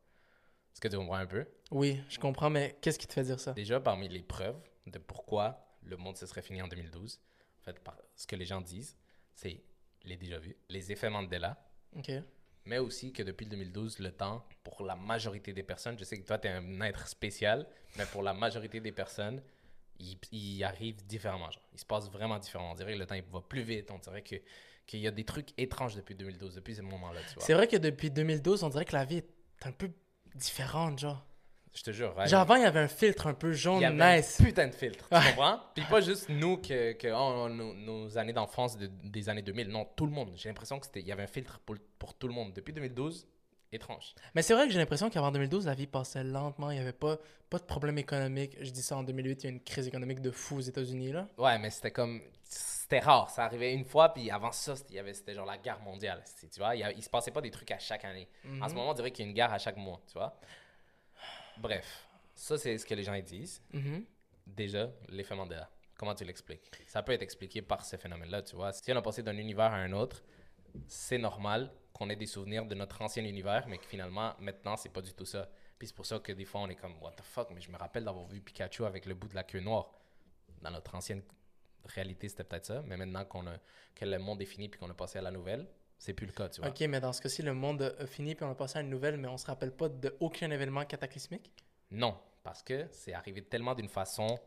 [0.71, 1.47] Est-ce que tu comprends un peu?
[1.71, 3.53] Oui, je comprends, mais qu'est-ce qui te fait dire ça?
[3.53, 7.19] Déjà, parmi les preuves de pourquoi le monde se serait fini en 2012,
[7.61, 8.95] en fait, par ce que les gens disent,
[9.33, 9.63] c'est
[10.03, 11.57] les déjà vus, les effets Mandela,
[11.95, 12.11] Ok.
[12.65, 16.19] mais aussi que depuis le 2012, le temps, pour la majorité des personnes, je sais
[16.21, 17.67] que toi, tu es un être spécial,
[17.97, 19.41] mais pour la majorité des personnes,
[19.99, 21.49] il, il arrive différemment.
[21.51, 21.63] Genre.
[21.73, 22.71] Il se passe vraiment différemment.
[22.71, 23.89] On dirait que le temps il va plus vite.
[23.91, 24.35] On dirait que
[24.85, 27.21] qu'il y a des trucs étranges depuis 2012, depuis ce moment-là.
[27.37, 29.89] C'est vrai que depuis 2012, on dirait que la vie est un peu
[30.35, 31.25] différente, genre.
[31.75, 32.15] Je te jure.
[32.17, 32.27] ouais.
[32.27, 34.39] Genre avant, il y avait un filtre un peu il jaune, y avait nice.
[34.39, 35.59] un putain de filtre, tu comprends?
[35.73, 39.69] Puis pas juste nous, que, que oh, nos, nos années d'enfance de- des années 2000.
[39.69, 40.33] Non, tout le monde.
[40.35, 42.53] J'ai l'impression que c'était il y avait un filtre pour, pour tout le monde.
[42.53, 43.25] Depuis 2012,
[43.73, 44.15] étrange.
[44.35, 46.71] Mais c'est vrai que j'ai l'impression qu'avant 2012, la vie passait lentement.
[46.71, 47.17] Il n'y avait pas,
[47.49, 48.57] pas de problème économique.
[48.61, 51.11] Je dis ça en 2008, il y a une crise économique de fou aux États-Unis,
[51.11, 51.27] là.
[51.37, 52.21] Ouais, mais c'était comme.
[52.43, 53.29] C'était rare.
[53.29, 56.23] Ça arrivait une fois, puis avant ça, c'était genre la guerre mondiale.
[56.39, 58.27] Tu vois, il, il se passait pas des trucs à chaque année.
[58.61, 60.39] En ce moment, on dirait qu'il y a une guerre à chaque mois, tu vois.
[61.57, 63.61] Bref, ça, c'est ce que les gens disent.
[63.71, 64.05] Mhm.
[64.45, 65.69] Déjà, l'effet Mandela.
[65.97, 66.69] Comment tu l'expliques?
[66.87, 68.73] Ça peut être expliqué par ce phénomène-là, tu vois.
[68.73, 70.23] Si on a passé d'un univers à un autre,
[70.87, 74.89] c'est normal qu'on ait des souvenirs de notre ancien univers, mais que finalement, maintenant, c'est
[74.89, 75.49] pas du tout ça.
[75.77, 77.71] Puis c'est pour ça que des fois, on est comme, what the fuck, mais je
[77.71, 79.91] me rappelle d'avoir vu Pikachu avec le bout de la queue noire.
[80.61, 81.21] Dans notre ancienne
[81.85, 83.57] réalité, c'était peut-être ça, mais maintenant qu'on a,
[83.95, 86.31] que le monde est fini puis qu'on a passé à la nouvelle, c'est plus le
[86.31, 86.69] cas, tu vois.
[86.69, 88.89] Ok, mais dans ce cas-ci, le monde a fini puis on a passé à une
[88.89, 91.51] nouvelle, mais on se rappelle pas de aucun événement cataclysmique?
[91.91, 94.39] Non, parce que c'est arrivé tellement d'une façon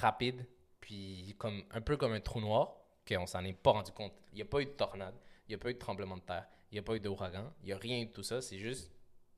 [0.00, 0.46] rapide,
[0.80, 2.76] puis comme un peu comme un trou noir,
[3.08, 4.12] qu'on s'en est pas rendu compte.
[4.32, 5.14] Il n'y a pas eu de tornade,
[5.48, 7.52] il n'y a pas eu de tremblement de terre, il n'y a pas eu d'ouragan,
[7.60, 8.40] il n'y a rien eu de tout ça.
[8.40, 8.90] C'est juste,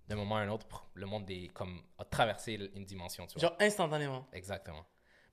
[0.06, 3.48] d'un moment à un autre, le monde est comme, a traversé une dimension, tu vois.
[3.48, 4.26] Genre instantanément.
[4.32, 4.86] Exactement.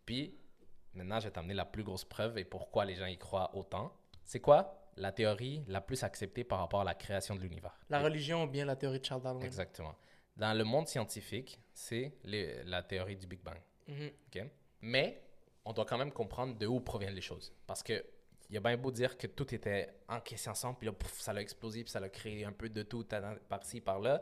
[0.04, 0.36] Puis,
[0.94, 3.96] maintenant, je vais t'amener la plus grosse preuve et pourquoi les gens y croient autant.
[4.24, 7.80] C'est quoi la théorie la plus acceptée par rapport à la création de l'univers?
[7.90, 9.44] La religion ou bien la théorie de Charles Darwin?
[9.44, 9.96] Exactement.
[10.36, 13.62] Dans le monde scientifique, c'est la théorie du Big Bang.
[13.88, 14.44] OK?
[14.82, 15.24] Mais
[15.66, 17.54] on doit quand même comprendre de où proviennent les choses.
[17.68, 18.04] Parce que
[18.52, 21.32] il y a bien beau dire que tout était encaissé ensemble, puis là, pouf, ça
[21.32, 23.06] l'a explosé, puis ça l'a créé un peu de tout
[23.50, 24.22] par-ci, par-là.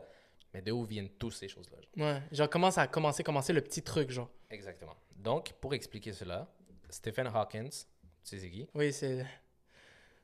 [0.54, 1.78] Mais de où viennent toutes ces choses-là?
[1.96, 4.30] Ouais, genre comment ça a commencé, commencer le petit truc, genre?
[4.50, 4.96] Exactement.
[5.16, 6.48] Donc, pour expliquer cela,
[6.88, 7.86] Stephen Hawkins, tu
[8.24, 8.68] sais c'est qui?
[8.74, 9.24] Oui, c'est.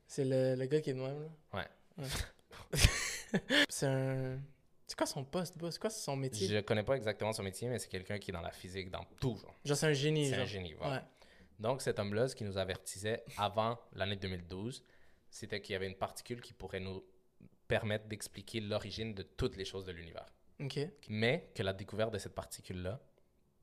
[0.05, 1.29] C'est le, le gars qui est de même, là.
[1.97, 2.07] Ouais.
[3.69, 4.39] C'est un.
[4.85, 5.69] C'est quoi son poste, bro?
[5.69, 6.47] C'est quoi son métier?
[6.47, 9.03] Je connais pas exactement son métier, mais c'est quelqu'un qui est dans la physique, dans
[9.19, 9.35] tout.
[9.35, 9.53] genre.
[9.65, 10.95] Genre, c'est un génie, C'est un génie, voilà.
[10.95, 11.01] Ouais.
[11.59, 14.83] Donc, cet homme-là, ce qui nous avertissait avant l'année 2012,
[15.29, 17.03] c'était qu'il y avait une particule qui pourrait nous
[17.67, 20.25] permettre d'expliquer l'origine de toutes les choses de l'univers.
[21.09, 22.99] Mais que la découverte de cette particule-là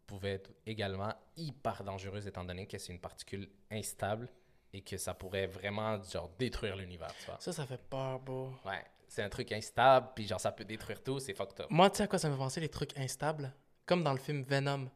[0.07, 4.29] pouvait être également hyper dangereuse étant donné que c'est une particule instable
[4.73, 7.39] et que ça pourrait vraiment genre détruire l'univers, tu vois.
[7.41, 8.53] Ça, ça fait peur, bro.
[8.65, 11.67] Ouais, c'est un truc instable, puis genre ça peut détruire tout, c'est fucked up.
[11.71, 13.53] Moi, tu sais à quoi ça me fait penser, les trucs instables?
[13.87, 14.91] Comme dans le film Venom.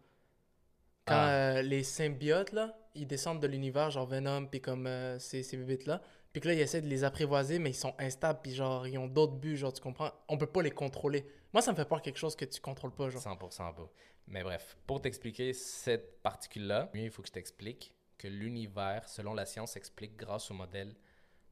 [1.09, 1.31] Quand Ah.
[1.59, 5.57] euh, les symbiotes, là, ils descendent de l'univers, genre Venom, puis comme euh, ces, ces
[5.57, 6.01] bébites-là.
[6.33, 8.99] Puis que là, ils essaient de les apprivoiser, mais ils sont instables, puis genre, ils
[8.99, 10.11] ont d'autres buts, genre, tu comprends?
[10.29, 11.27] On peut pas les contrôler.
[11.53, 13.23] Moi, ça me fait peur quelque chose que tu contrôles pas, genre.
[13.23, 13.91] 100% beau.
[14.27, 19.33] Mais bref, pour t'expliquer cette particule-là, mieux il faut que je t'explique que l'univers, selon
[19.33, 20.95] la science, s'explique grâce au modèle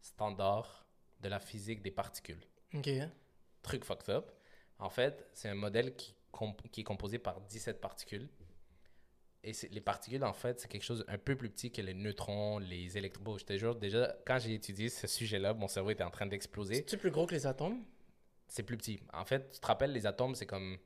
[0.02, 0.86] standard
[1.20, 2.40] de la physique des particules.
[2.74, 2.90] Ok.
[3.62, 4.30] Truc fucked up.
[4.78, 6.14] En fait, c'est un modèle qui,
[6.70, 8.28] qui est composé par 17 particules.
[9.46, 11.94] Et c'est- les particules, en fait, c'est quelque chose un peu plus petit que les
[11.94, 13.22] neutrons, les électrons.
[13.22, 16.26] Bon, je te jure, déjà, quand j'ai étudié ce sujet-là, mon cerveau était en train
[16.26, 16.74] d'exploser.
[16.74, 17.84] C'est-tu plus gros que les atomes?
[18.48, 19.00] C'est plus petit.
[19.12, 20.76] En fait, tu te rappelles, les atomes, c'est comme.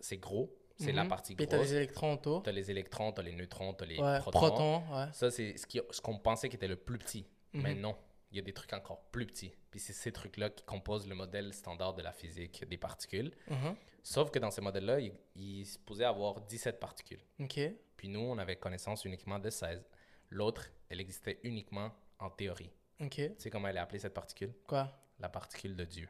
[0.00, 0.56] C'est gros.
[0.76, 1.08] C'est la Mhm.
[1.10, 1.68] partie Puis t'as grosse.
[1.70, 2.42] les électrons autour.
[2.42, 4.38] T'as les électrons, t'as les neutrons, t'as les Ouais, protons.
[4.38, 5.06] protons, ouais.
[5.12, 7.26] Ça, c'est ce qu'on pensait qui était le plus petit.
[7.52, 7.80] Mais Mhm.
[7.82, 7.96] non,
[8.32, 9.52] il y a des trucs encore plus petits.
[9.70, 13.30] Puis c'est ces trucs-là qui composent le modèle standard de la physique des particules.
[13.50, 13.76] Mhm.
[14.02, 17.20] Sauf que dans ces modèles-là, il, il se posait avoir 17 particules.
[17.40, 17.60] Ok.
[18.00, 19.86] Puis nous, on avait connaissance uniquement de 16.
[20.30, 22.72] L'autre, elle existait uniquement en théorie.
[22.98, 23.16] Ok.
[23.16, 24.54] Tu sais comment elle est appelée cette particule?
[24.66, 24.90] Quoi?
[25.18, 26.08] La particule de Dieu.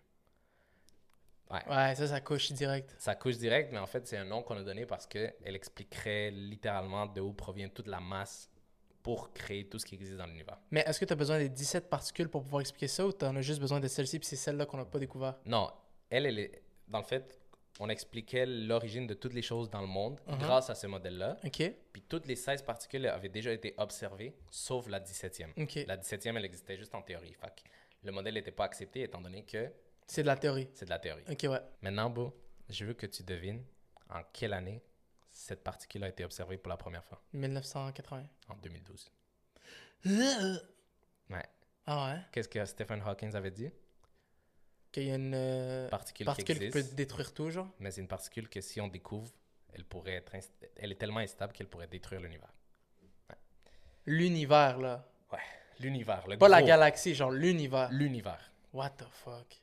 [1.51, 2.95] Ouais, ça, ça couche direct.
[2.97, 6.31] Ça couche direct, mais en fait, c'est un nom qu'on a donné parce qu'elle expliquerait
[6.31, 8.49] littéralement de où provient toute la masse
[9.03, 10.61] pour créer tout ce qui existe dans l'univers.
[10.71, 13.25] Mais est-ce que tu as besoin des 17 particules pour pouvoir expliquer ça ou tu
[13.25, 15.41] en as juste besoin de celle-ci puis c'est celle-là qu'on n'a pas découvert?
[15.45, 15.73] Non,
[16.09, 16.63] elle, elle est.
[16.87, 17.40] Dans le fait,
[17.81, 20.39] on expliquait l'origine de toutes les choses dans le monde Mhm.
[20.39, 21.37] grâce à ce modèle-là.
[21.45, 21.63] Ok.
[21.93, 25.53] Puis toutes les 16 particules avaient déjà été observées, sauf la 17e.
[25.57, 25.81] Ok.
[25.87, 27.35] La 17e, elle existait juste en théorie.
[27.35, 27.63] Fait que
[28.05, 29.73] le modèle n'était pas accepté étant donné que
[30.07, 30.69] C'est de la théorie.
[30.75, 31.25] c'est de la théorie.
[31.31, 31.61] Ok, ouais.
[31.83, 32.33] Maintenant, Beau,
[32.69, 33.65] je veux que tu devines
[34.11, 34.83] en quelle année
[35.31, 37.23] cette particule a été observée pour la première fois.
[37.33, 38.27] 1980.
[38.49, 39.11] En 2012.
[40.05, 40.13] Ouais.
[41.31, 41.45] Ouais.
[41.87, 42.21] Ah ouais?
[42.33, 43.71] Qu'est-ce que Stephen Hawking avait dit?
[44.93, 47.69] Qu'il y a une euh, Particule, particule qui qui peut existe, détruire tout, genre?
[47.79, 49.31] mais c'est une particule que si on découvre,
[49.73, 52.53] elle pourrait être inst- elle est tellement instable qu'elle pourrait détruire l'univers.
[54.07, 55.07] L'univers, là.
[55.79, 57.89] L'univers, le Pas la gros- galaxie, genre l'univers.
[57.91, 58.53] L'univers.
[58.75, 59.63] What the fuck?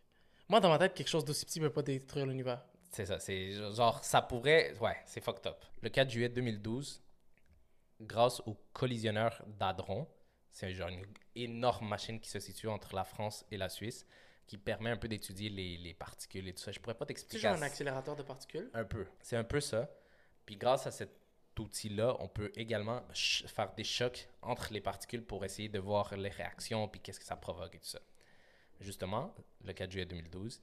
[0.50, 2.64] Moi, dans ma tête, quelque chose d'aussi petit peut pas détruire l'univers.
[2.90, 5.64] C'est ça, c'est genre, ça pourrait, ouais, c'est fucked up.
[5.82, 7.04] Le 4 juillet 2012,
[8.02, 10.08] grâce au collisionneur d'Hadron,
[10.52, 11.06] c'est genre une
[11.36, 14.08] énorme machine qui se situe entre la France et la Suisse,
[14.48, 16.72] qui permet un peu d'étudier les, les particules et tout ça.
[16.72, 17.40] Je pourrais pas C'est t'expliquer.
[17.44, 18.70] genre à- un accélérateur de particules?
[18.74, 19.06] Un peu.
[19.22, 19.90] C'est un peu ça.
[20.46, 21.12] Puis grâce à cet
[21.60, 26.30] outil-là, on peut également faire des chocs entre les particules pour essayer de voir les
[26.30, 28.00] réactions puis qu'est-ce que ça provoque et tout ça.
[28.80, 29.34] Justement,
[29.64, 30.62] le 4 juillet 2012,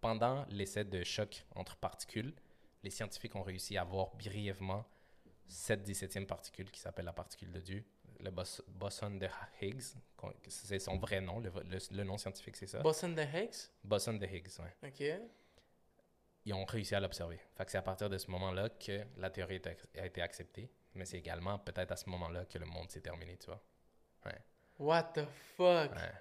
[0.00, 2.34] pendant l'essai de choc entre particules,
[2.82, 4.86] les scientifiques ont réussi à voir brièvement
[5.48, 7.84] cette 17e particule qui s'appelle la particule de Dieu,
[8.20, 9.28] le bos- boson de
[9.60, 9.94] Higgs.
[10.48, 12.80] C'est son vrai nom, le, le- le nom scientifique c'est ça?
[12.80, 13.70] Boson de Higgs?
[13.84, 15.20] Boson de Higgs, ouais Ok.
[16.44, 17.40] ils ont réussi à l'observer.
[17.56, 19.60] Fait que c'est à partir de ce moment-là que la théorie
[19.98, 23.36] a été acceptée, mais c'est également peut-être à ce moment-là que le monde s'est terminé,
[23.36, 23.62] tu vois.
[24.78, 25.24] What the
[25.56, 25.92] fuck?
[25.92, 26.12] Ouais.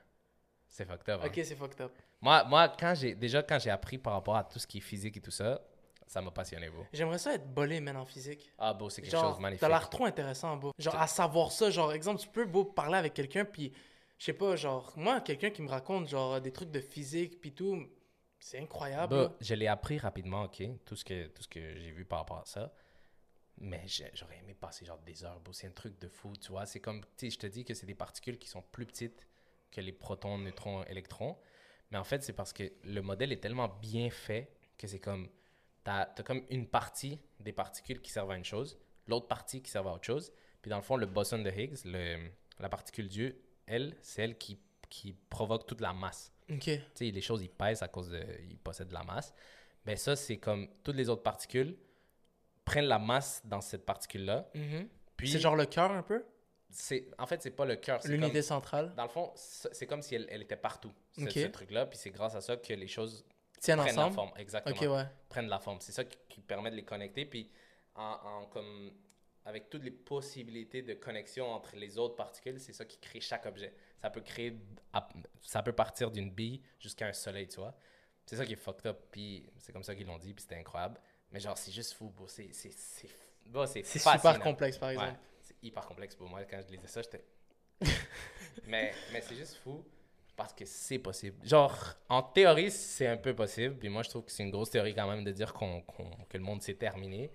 [0.70, 1.22] C'est fucked up.
[1.24, 1.28] hein.
[1.28, 1.92] Ok, c'est fucked up.
[2.22, 4.82] Moi, moi quand j'ai déjà quand j'ai appris par rapport à tout ce qui est
[4.82, 5.62] physique et tout ça,
[6.08, 6.86] ça m'a passionné, beau.
[6.94, 8.52] J'aimerais ça être bolé, man, en physique.
[8.58, 9.62] Ah, beau, c'est quelque Genre, chose de magnifique.
[9.62, 10.72] t'as l'air trop intéressant, beau.
[10.78, 13.74] Genre, à savoir ça, genre, exemple, tu peux, beau, parler avec quelqu'un, puis,
[14.18, 17.54] je sais pas, genre, moi, quelqu'un qui me raconte, genre, des trucs de physique, puis
[17.54, 17.86] tout,
[18.40, 19.16] c'est incroyable.
[19.16, 19.32] Bah, là.
[19.42, 22.38] je l'ai appris rapidement, ok, tout ce que, tout ce que j'ai vu par rapport
[22.40, 22.72] à ça.
[23.58, 25.54] Mais j'aurais aimé passer genre des heures, beau.
[25.54, 26.66] C'est un truc de fou, tu vois.
[26.66, 29.26] C'est comme, tu sais, je te dis que c'est des particules qui sont plus petites
[29.72, 31.38] que les protons, neutrons, électrons.
[31.90, 35.30] Mais en fait, c'est parce que le modèle est tellement bien fait que c'est comme,
[35.86, 38.78] t'as as comme une partie des particules qui servent à une chose,
[39.08, 40.34] l'autre partie qui servent à autre chose.
[40.62, 42.28] Puis dans le fond, le boson de Higgs, le,
[42.60, 44.60] la particule Dieu, elle, c'est elle qui,
[44.90, 46.60] qui provoque toute la masse Ok.
[46.64, 48.22] tu sais, les choses, ils pèsent à cause de.
[48.50, 49.34] Ils possèdent de la masse.
[49.86, 51.78] Mais ça, c'est comme toutes les autres particules
[52.66, 54.50] prennent la masse dans cette particule-là.
[54.54, 54.88] Mhm.
[55.18, 56.24] Puis, C'est genre le cœur, un peu?
[56.72, 58.00] c'est en fait, c'est pas le cœur.
[58.06, 58.94] L'unité centrale?
[58.96, 61.32] Dans le fond, c'est comme si elle, elle était partout, ce, Ok.
[61.32, 61.86] ce truc-là.
[61.86, 63.24] Puis c'est grâce à ça que les choses
[63.66, 64.16] Tiennent prennent la ensemble?
[64.16, 64.32] forme.
[64.38, 64.76] Exactement.
[64.76, 65.06] Ok, ouais.
[65.30, 65.80] Prennent la forme.
[65.82, 67.26] C'est ça qui, qui permet de les connecter.
[67.26, 67.50] Puis
[67.96, 68.92] en, en comme.
[69.48, 73.46] Avec toutes les possibilités de connexion entre les autres particules, c'est ça qui crée chaque
[73.46, 73.76] objet.
[74.02, 74.58] Ça peut créer,
[75.44, 77.78] ça peut partir d'une bille jusqu'à un soleil, tu vois.
[78.26, 79.00] C'est ça qui est fucked up.
[79.12, 81.00] Puis c'est comme ça qu'ils l'ont dit, puis c'était incroyable.
[81.32, 82.28] Mais genre, c'est juste fou, bro.
[82.28, 83.08] C'est c'est- c'est-
[83.84, 85.12] c'est super complexe, par exemple.
[85.12, 86.44] Ouais, c'est hyper complexe pour moi.
[86.46, 87.24] Quand je lisais ça, j'étais.
[88.66, 89.86] mais mais c'est juste fou
[90.36, 91.38] parce que c'est possible.
[91.48, 91.76] Genre,
[92.10, 93.76] en théorie, c'est un peu possible.
[93.78, 96.10] Puis moi, je trouve que c'est une grosse théorie quand même de dire qu'on, qu'on-
[96.30, 97.32] que le monde s'est terminé.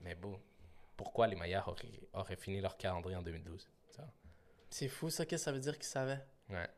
[0.00, 0.38] Mais bon,
[0.96, 4.04] pourquoi les Mayas auraient, auraient fini leur calendrier en 2012 ça?
[4.70, 5.24] C'est fou, ça.
[5.26, 6.20] Qu'est-ce que ça veut dire qu'ils savaient?
[6.50, 6.68] Ouais.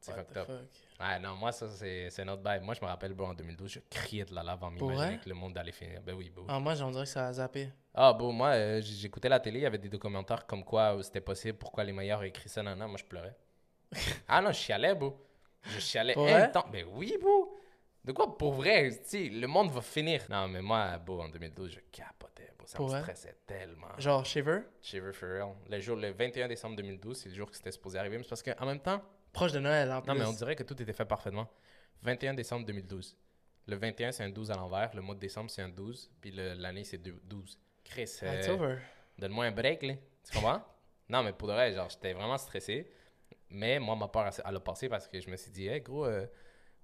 [0.00, 0.46] C'est What fucked up.
[0.46, 1.00] fuck?
[1.00, 2.60] Ouais, non, moi, ça, c'est c'est notre bail.
[2.60, 5.28] Moi, je me rappelle, bro, en 2012, je criais de la lave en m'imaginant que
[5.28, 6.00] le monde allait finir.
[6.02, 6.44] Ben oui, bro.
[6.48, 7.70] Ah, moi, j'en dirais que ça a zappé.
[7.92, 11.02] Ah, bon, moi, euh, j'écoutais la télé, il y avait des documentaires comme quoi euh,
[11.02, 13.34] c'était possible, pourquoi les meilleurs ont écrit ça, non, non, moi je pleurais.
[14.28, 15.16] ah non, je chialais, bro.
[15.64, 16.44] Je chialais vrai?
[16.44, 16.70] intense.
[16.70, 17.58] Ben oui, bro.
[18.04, 20.22] De quoi, pour vrai, tu sais, le monde va finir.
[20.30, 22.66] Non, mais moi, bro, en 2012, je capotais, bro.
[22.66, 23.00] Ça Pour me vrai?
[23.00, 23.88] stressait tellement.
[23.98, 25.54] Genre, Shiver, Shiver for real.
[25.68, 28.28] Le jour, le 21 décembre 2012, c'est le jour que c'était supposé arriver, mais c'est
[28.28, 30.08] parce qu'en même temps, proche de Noël en plus.
[30.08, 31.48] non, mais on dirait que tout était fait parfaitement.
[32.02, 33.16] 21 décembre 2012.
[33.66, 34.94] Le 21, c'est un 12 à l'envers.
[34.94, 36.08] Le mois de décembre, c'est un 12.
[36.20, 37.58] Puis l'année, c'est deux- 12.
[37.82, 38.76] Chris, Ah, euh, over.
[39.18, 39.94] donne-moi un break, là.
[40.24, 40.62] Tu comprends?
[41.08, 42.88] non, mais pour de vrai, genre, j'étais vraiment stressé.
[43.50, 46.04] Mais moi, ma peur, elle a passé parce que je me suis dit, hey, gros,
[46.06, 46.26] euh,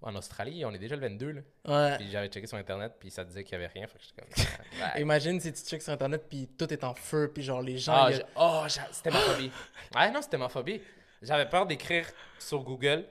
[0.01, 1.41] en Australie, on est déjà le 22, là.
[1.67, 1.97] Ouais.
[1.99, 3.87] Puis j'avais checké sur Internet, puis ça disait qu'il n'y avait rien.
[3.87, 5.01] Fait que j'étais comme, ouais.
[5.03, 7.93] Imagine si tu checkes sur Internet, puis tout est en feu, puis genre, les gens.
[7.95, 9.51] Ah, a- oh, c'était ma phobie.
[9.97, 10.81] Ouais, non, c'était ma phobie.
[11.21, 12.07] J'avais peur d'écrire
[12.39, 13.05] sur Google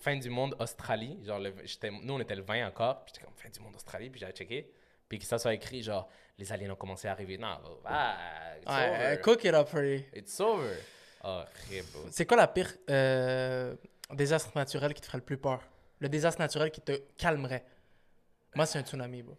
[0.00, 1.18] fin du monde Australie.
[1.24, 1.54] Genre, le-
[2.02, 3.04] nous, on était le 20 encore.
[3.04, 4.08] Puis j'étais comme fin du monde Australie.
[4.10, 4.70] Puis j'avais checké.
[5.08, 6.08] Puis que ça soit écrit, genre,
[6.38, 7.36] les aliens ont commencé à arriver.
[7.36, 8.16] Non, ah,
[8.60, 9.20] it's Ouais, over.
[9.20, 10.00] cook it up for you.
[10.14, 10.74] It's over.
[11.24, 11.88] Horrible.
[12.10, 13.74] C'est quoi la pire euh,
[14.12, 15.60] désastre naturel qui te ferait le plus peur?
[16.00, 17.64] Le désastre naturel qui te calmerait?
[18.54, 19.36] Moi, c'est un tsunami, bro.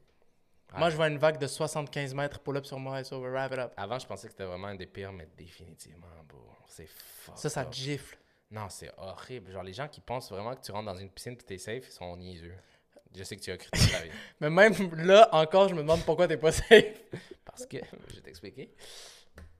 [0.73, 0.91] Moi, Ouais.
[0.91, 3.73] je vois une vague de 75 mètres pull-up sur moi, it's over, wrap it up.
[3.77, 6.39] Avant, je pensais que c'était vraiment un des pires, mais définitivement, bro.
[6.67, 8.17] C'est fucked Ça, ça te gifle.
[8.51, 9.51] Non, c'est horrible.
[9.51, 11.85] Genre, les gens qui pensent vraiment que tu rentres dans une piscine puis t'es safe,
[11.87, 12.53] ils sont niaiseux.
[13.15, 14.09] Je sais que tu as cru toute ta vie.
[14.41, 17.01] Mais même là, encore, je me demande pourquoi t'es pas safe.
[17.45, 17.77] Parce que,
[18.09, 18.73] je vais t'expliquer.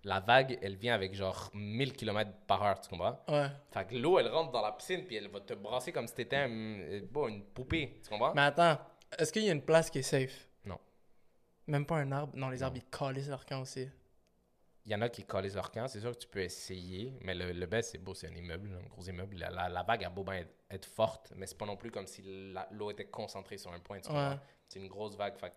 [0.03, 3.19] La vague, elle vient avec genre 1000 km par heure, tu comprends?
[3.27, 3.47] Ouais.
[3.71, 6.13] Fait que l'eau, elle rentre dans la piscine puis elle va te brasser comme si
[6.13, 8.33] t'étais un, euh, bon, une poupée, tu comprends?
[8.35, 8.77] Mais attends,
[9.17, 10.47] est-ce qu'il y a une place qui est safe?
[10.65, 10.77] Non.
[11.67, 12.33] Même pas un arbre?
[12.35, 13.89] Non, les arbres, ils calissent leur camp aussi.
[14.85, 17.33] Il y en a qui collent leur camp, c'est sûr que tu peux essayer, mais
[17.33, 19.37] le, le best, c'est beau, c'est un immeuble, un gros immeuble.
[19.37, 21.89] La, la, la vague a beau bien être, être forte, mais c'est pas non plus
[21.89, 22.23] comme si
[22.69, 24.33] l'eau était concentrée sur un point, tu comprends?
[24.33, 24.39] Ouais.
[24.67, 25.55] C'est une grosse vague, fait que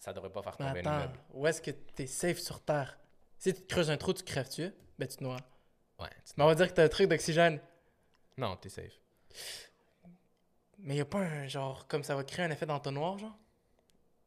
[0.00, 1.18] ça devrait pas faire tomber un attends, immeuble.
[1.34, 2.98] où est-ce que t'es safe sur Terre?
[3.44, 4.72] Si tu te creuses un trou, tu crèves-tu?
[4.98, 5.36] Ben, tu te noies.
[6.00, 7.60] Ouais, tu- Mais on va dire que t'as un truc d'oxygène.
[8.38, 8.98] Non, t'es safe.
[10.78, 13.36] Mais y a pas un genre, comme ça va créer un effet d'entonnoir, genre?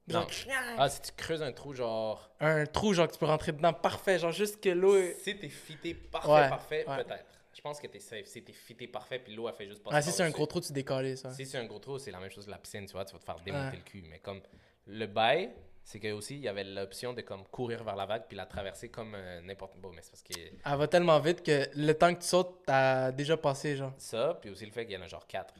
[0.07, 0.27] Non.
[0.29, 2.29] Genre, Ah, si tu creuses un trou, genre.
[2.39, 5.15] un trou, genre, que tu peux rentrer dedans parfait, genre, juste que l'eau est...
[5.15, 7.03] Si t'es fité parfait, Ouais, parfait, ouais.
[7.03, 7.25] peut-être.
[7.55, 8.27] Je pense que t'es safe.
[8.27, 9.95] Si t'es fité parfait, puis l'eau, a fait juste passer.
[9.95, 11.31] Ah, si c'est un gros trou, tu décolles, ça.
[11.33, 13.13] Si c'est un gros trou, c'est la même chose que la piscine, tu vois, tu
[13.13, 13.75] vas te faire démonter Ouais.
[13.77, 14.03] le cul.
[14.07, 14.41] Mais comme
[14.85, 15.49] le bail,
[15.87, 18.45] c'est que aussi, il y avait l'option de comme courir vers la vague puis la
[18.45, 21.93] traverser comme euh, n'importe Bon, mais c'est parce que Elle va tellement vite que le
[21.93, 23.93] temps que tu sautes, t'as déjà passé, genre.
[23.97, 25.53] ça, puis aussi le fait qu'il y en a genre quatre.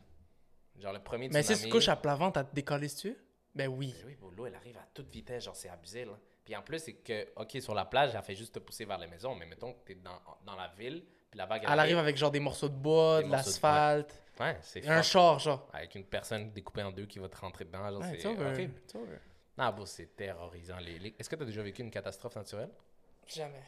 [0.77, 3.17] Genre le premier Mais si tu couches à plat ventre, t'as te décolles-tu?
[3.55, 3.95] Ben oui.
[4.01, 6.19] Ben oui, bon, l'eau, elle arrive à toute vitesse, genre c'est abusé, là.
[6.43, 8.97] Puis en plus, c'est que, ok, sur la plage, elle fait juste te pousser vers
[8.97, 11.97] les maisons, mais mettons que t'es dans, dans la ville, puis la vague, Elle arrive
[11.99, 15.69] avec genre des morceaux de bois, Des de l'asphalte, Ouais, c'est un char, genre.
[15.71, 18.27] Avec une personne découpée en deux qui va te rentrer dedans, genre Ouais, c'est
[19.57, 20.77] Non, bon, c'est terrorisant.
[20.77, 22.69] Les, les- Est-ce que t'as déjà vécu une catastrophe naturelle?
[23.27, 23.63] Jamais.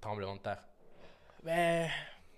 [0.00, 0.62] Tremblement de terre.
[1.42, 1.88] Ben,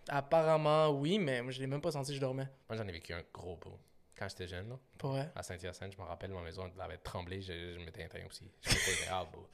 [0.08, 2.48] apparemment, oui, mais moi, je l'ai même pas senti, je dormais.
[2.68, 3.78] Moi, j'en ai vécu un gros, bro.
[4.16, 5.28] Quand j'étais jeune, là, vrai?
[5.34, 8.48] à Saint-Hyacinthe, je me rappelle, ma maison avait tremblé, je, je m'étais éteint aussi.
[8.62, 9.44] Je m'étais ah, bro.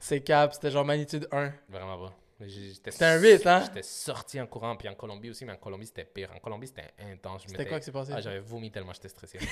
[0.00, 1.52] C'est cap, c'était genre magnitude 1.
[1.68, 2.14] Vraiment pas.
[2.40, 3.62] J'étais C'était un huit, hein?
[3.66, 6.32] J'étais sorti en courant, puis en Colombie aussi, mais en Colombie, c'était pire.
[6.34, 7.42] En Colombie, c'était intense.
[7.42, 8.12] Je C'était quoi qui s'est passé?
[8.14, 9.38] Ah, j'avais vomi tellement j'étais stressé.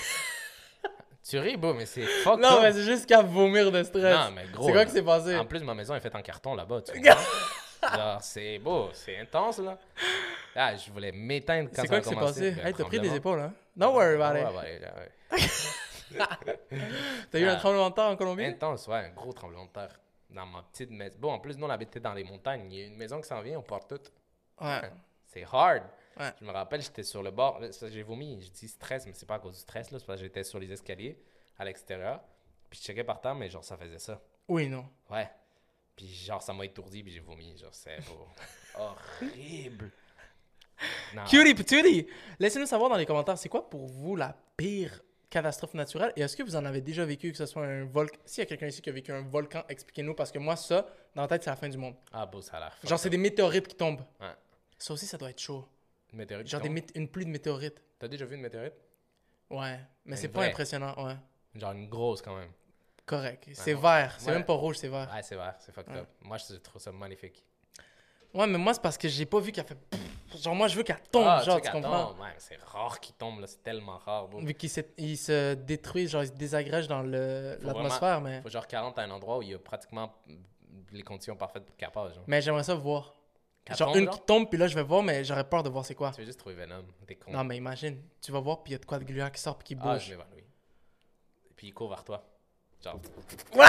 [1.28, 4.14] tu ris, bro, mais c'est fuck non, mais c'est juste qu'à vomir de stress.
[4.16, 4.66] Non, mais gros.
[4.66, 5.36] C'est quoi qui s'est passé?
[5.36, 6.82] En plus, ma maison est faite en carton là-bas.
[6.82, 7.02] Tu?
[7.94, 9.78] Genre, c'est beau, c'est intense, là.
[10.54, 12.50] Ah, je voulais m'éteindre quand C'est ça quoi a qui s'est passé?
[12.52, 13.52] Ben, Hey, t'as pris des épaules, hein?
[13.76, 14.46] Don't worry about it.
[14.46, 15.38] ouais, ouais, ouais.
[17.30, 17.56] T'as eu un Ah.
[17.56, 18.44] tremblement de terre en Colombie?
[18.44, 20.00] Intense, ouais, un gros tremblement de terre.
[20.30, 21.16] Dans ma petite maison.
[21.18, 22.66] Bon, en plus, nous, on habitait dans les montagnes.
[22.72, 24.00] Il y a une maison qui s'en vient, on part tout.
[24.60, 24.90] Ouais.
[25.26, 25.82] C'est hard.
[26.18, 26.32] Ouais.
[26.40, 27.60] Je me rappelle, j'étais sur le bord.
[27.88, 28.40] J'ai vomi.
[28.42, 29.88] Je dis stress, mais c'est pas à cause du stress.
[29.90, 31.18] C'est parce que j'étais sur les escaliers
[31.58, 32.20] à l'extérieur.
[32.70, 34.20] Puis je checkais par terre, mais genre, ça faisait ça.
[34.48, 34.88] Oui, non.
[35.10, 35.28] Ouais.
[35.94, 37.56] Puis genre, ça m'a étourdi, puis j'ai vomi.
[37.58, 37.98] Genre, c'est
[38.78, 39.90] horrible.
[41.14, 41.24] Non.
[41.24, 42.06] Cutie patootie!
[42.38, 45.00] Laissez-nous savoir dans les commentaires, c'est quoi pour vous la pire
[45.30, 46.12] catastrophe naturelle?
[46.16, 48.18] Et est-ce que vous en avez déjà vécu, que ce soit un volcan?
[48.26, 50.86] S'il y a quelqu'un ici qui a vécu un volcan, expliquez-nous, parce que moi, ça,
[51.14, 51.94] dans la tête, c'est la fin du monde.
[52.12, 52.76] Ah, beau, ça a l'air.
[52.84, 54.04] Genre, c'est des météorites qui tombent.
[54.20, 54.34] Ouais.
[54.78, 55.66] Ça aussi, ça doit être chaud.
[56.16, 56.48] Une météorite.
[56.48, 57.82] Genre des mét- une pluie de météorites.
[57.98, 58.72] T'as déjà vu une météorite?
[59.50, 59.78] Ouais.
[60.06, 60.48] Mais Une c'est pas vraie.
[60.48, 61.16] impressionnant, ouais.
[61.54, 62.50] Genre une grosse quand même.
[63.04, 63.48] Correct.
[63.52, 63.80] C'est non.
[63.80, 64.14] vert.
[64.18, 64.32] C'est Ouais.
[64.32, 65.10] même pas rouge, c'est vert.
[65.14, 66.08] Ouais, c'est vrai, c'est fucked up.
[66.22, 67.44] Moi, je trouve ça magnifique.
[68.32, 69.76] Ouais, mais moi, c'est parce que j'ai pas vu qu'elle fait.
[70.38, 72.06] Genre, moi, je veux qu'elle tombe, ah, genre, sais tu qu'elle comprends?
[72.12, 73.46] tombe, ouais, c'est rare qu'il tombe, là.
[73.46, 74.40] C'est tellement rare, bro.
[74.40, 78.40] Vu qu'ils se, ils se détruisent, genre, ils se désagrègent dans le- Faut l'atmosphère, mais.
[78.42, 80.12] Faut genre 40 à un endroit où il y a pratiquement
[80.92, 82.24] les conditions parfaites pour qu'elle passe, genre.
[82.26, 83.14] Mais j'aimerais ça voir.
[83.74, 84.14] Genre tombe, une genre?
[84.14, 86.12] qui tombe, puis là, je vais voir, mais j'aurais peur de voir c'est quoi.
[86.12, 86.84] Tu veux juste trouver Venom.
[87.06, 87.32] T'es con.
[87.32, 89.40] Non, mais imagine, tu vas voir, puis il y a de quoi de gluant qui
[89.40, 90.04] sort, puis qui ah, bouge.
[90.04, 90.44] je m'évanouis.
[91.50, 92.24] Et puis il court vers toi.
[92.82, 93.00] Genre.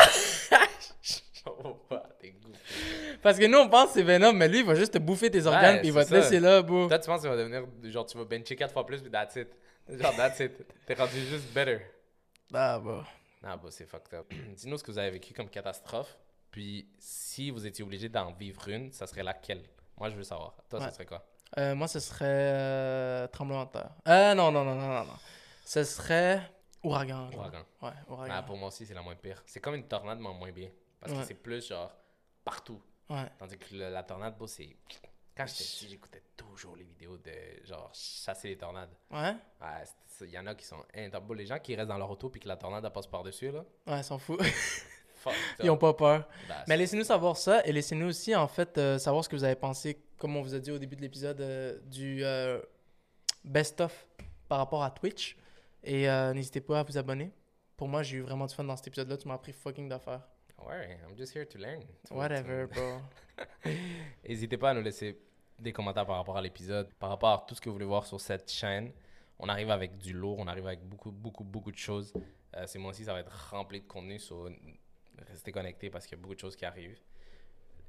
[1.45, 1.77] oh,
[2.19, 3.17] t'es goofy.
[3.21, 5.31] Parce que nous, on pense que c'est Venom, mais lui, il va juste te bouffer
[5.31, 6.17] tes organes, puis il va te ça.
[6.17, 6.87] laisser là, bro.
[6.87, 7.65] Toi, tu penses qu'il va devenir.
[7.83, 9.49] Genre, tu vas bencher 4 fois plus, puis that's it.
[9.89, 10.51] Genre, that's it.
[10.85, 11.79] T'es rendu juste better.
[12.53, 13.05] Ah, bah.
[13.43, 14.31] Ah, bah, c'est fucked up.
[14.55, 16.17] Dis-nous ce que vous avez vécu comme catastrophe.
[16.51, 19.63] Puis, si vous étiez obligé d'en vivre une, ça serait laquelle?
[19.97, 20.55] Moi, je veux savoir.
[20.69, 20.85] Toi, Ouais.
[20.85, 21.25] ça serait quoi?
[21.57, 23.91] Euh, moi, ce serait euh, tremblement de terre.
[24.07, 25.13] Euh, non, non, non, non, non, non.
[25.65, 26.41] Ce serait
[26.83, 27.29] ouragan.
[27.33, 27.63] Ouragan.
[27.81, 28.33] Ouais, ouragan.
[28.37, 29.41] Ah, pour moi aussi, c'est la moins pire.
[29.45, 30.69] C'est comme une tornade, mais en moins bien.
[30.99, 31.19] Parce Ouais.
[31.19, 31.91] que c'est plus genre
[32.43, 32.81] partout.
[33.09, 33.29] Ouais.
[33.39, 34.75] Tandis que le- la tornade, bon, c'est.
[35.35, 37.31] Quand j'étais petit, j'écotais toujours les vidéos de
[37.63, 38.89] genre chasser les tornades.
[39.11, 39.35] Ouais?
[39.61, 39.83] Ouais,
[40.21, 41.23] il y en a qui sont intenses.
[41.35, 43.63] Les gens qui restent dans leur auto puis que la tornade elle passe par-dessus, là.
[43.85, 44.41] Ouais, ils s'en foutent.
[45.63, 46.27] Ils ont pas peur.
[46.47, 49.43] Bah, Mais laissez-nous savoir ça et laissez-nous aussi, en fait, euh, savoir ce que vous
[49.43, 52.59] avez pensé, comme on vous a dit au début de l'épisode, euh, du euh,
[53.43, 54.07] best-of
[54.47, 55.37] par rapport à Twitch.
[55.83, 57.31] Et n'hésitez pas à vous abonner.
[57.77, 59.15] Pour moi, j'ai eu vraiment du fun dans cet épisode-là.
[59.15, 60.21] Tu m'as appris fucking d'affaires.
[60.67, 61.81] Ouais, I'm just here to learn.
[62.09, 62.99] Vois, Whatever, bro.
[64.27, 65.17] N'hésitez pas à nous laisser
[65.59, 68.05] des commentaires par rapport à l'épisode, par rapport à tout ce que vous voulez voir
[68.05, 68.91] sur cette chaîne.
[69.39, 72.11] On arrive avec du lourd, on arrive avec beaucoup, beaucoup, beaucoup de choses.
[72.55, 74.49] Euh, ces mois-ci, ça va être rempli de contenu, so
[75.29, 76.99] restez connectés parce qu'il y a beaucoup de choses qui arrivent.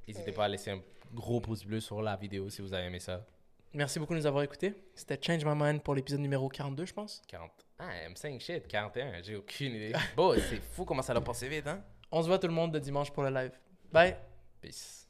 [0.07, 0.81] N'hésitez pas à laisser un
[1.12, 3.26] gros pouce bleu sur la vidéo si vous avez aimé ça.
[3.74, 4.74] Merci beaucoup de nous avoir écoutés.
[4.95, 7.22] C'était Change My Mind pour l'épisode numéro 42, je pense.
[7.29, 7.51] 40.
[7.79, 9.93] Ah, M5 shit, 41, j'ai aucune idée.
[10.16, 11.85] bon, c'est fou comment ça l'a passé vite, hein?
[12.11, 13.53] On se voit tout le monde de dimanche pour le live.
[13.93, 14.16] Bye!
[14.61, 15.07] Peace.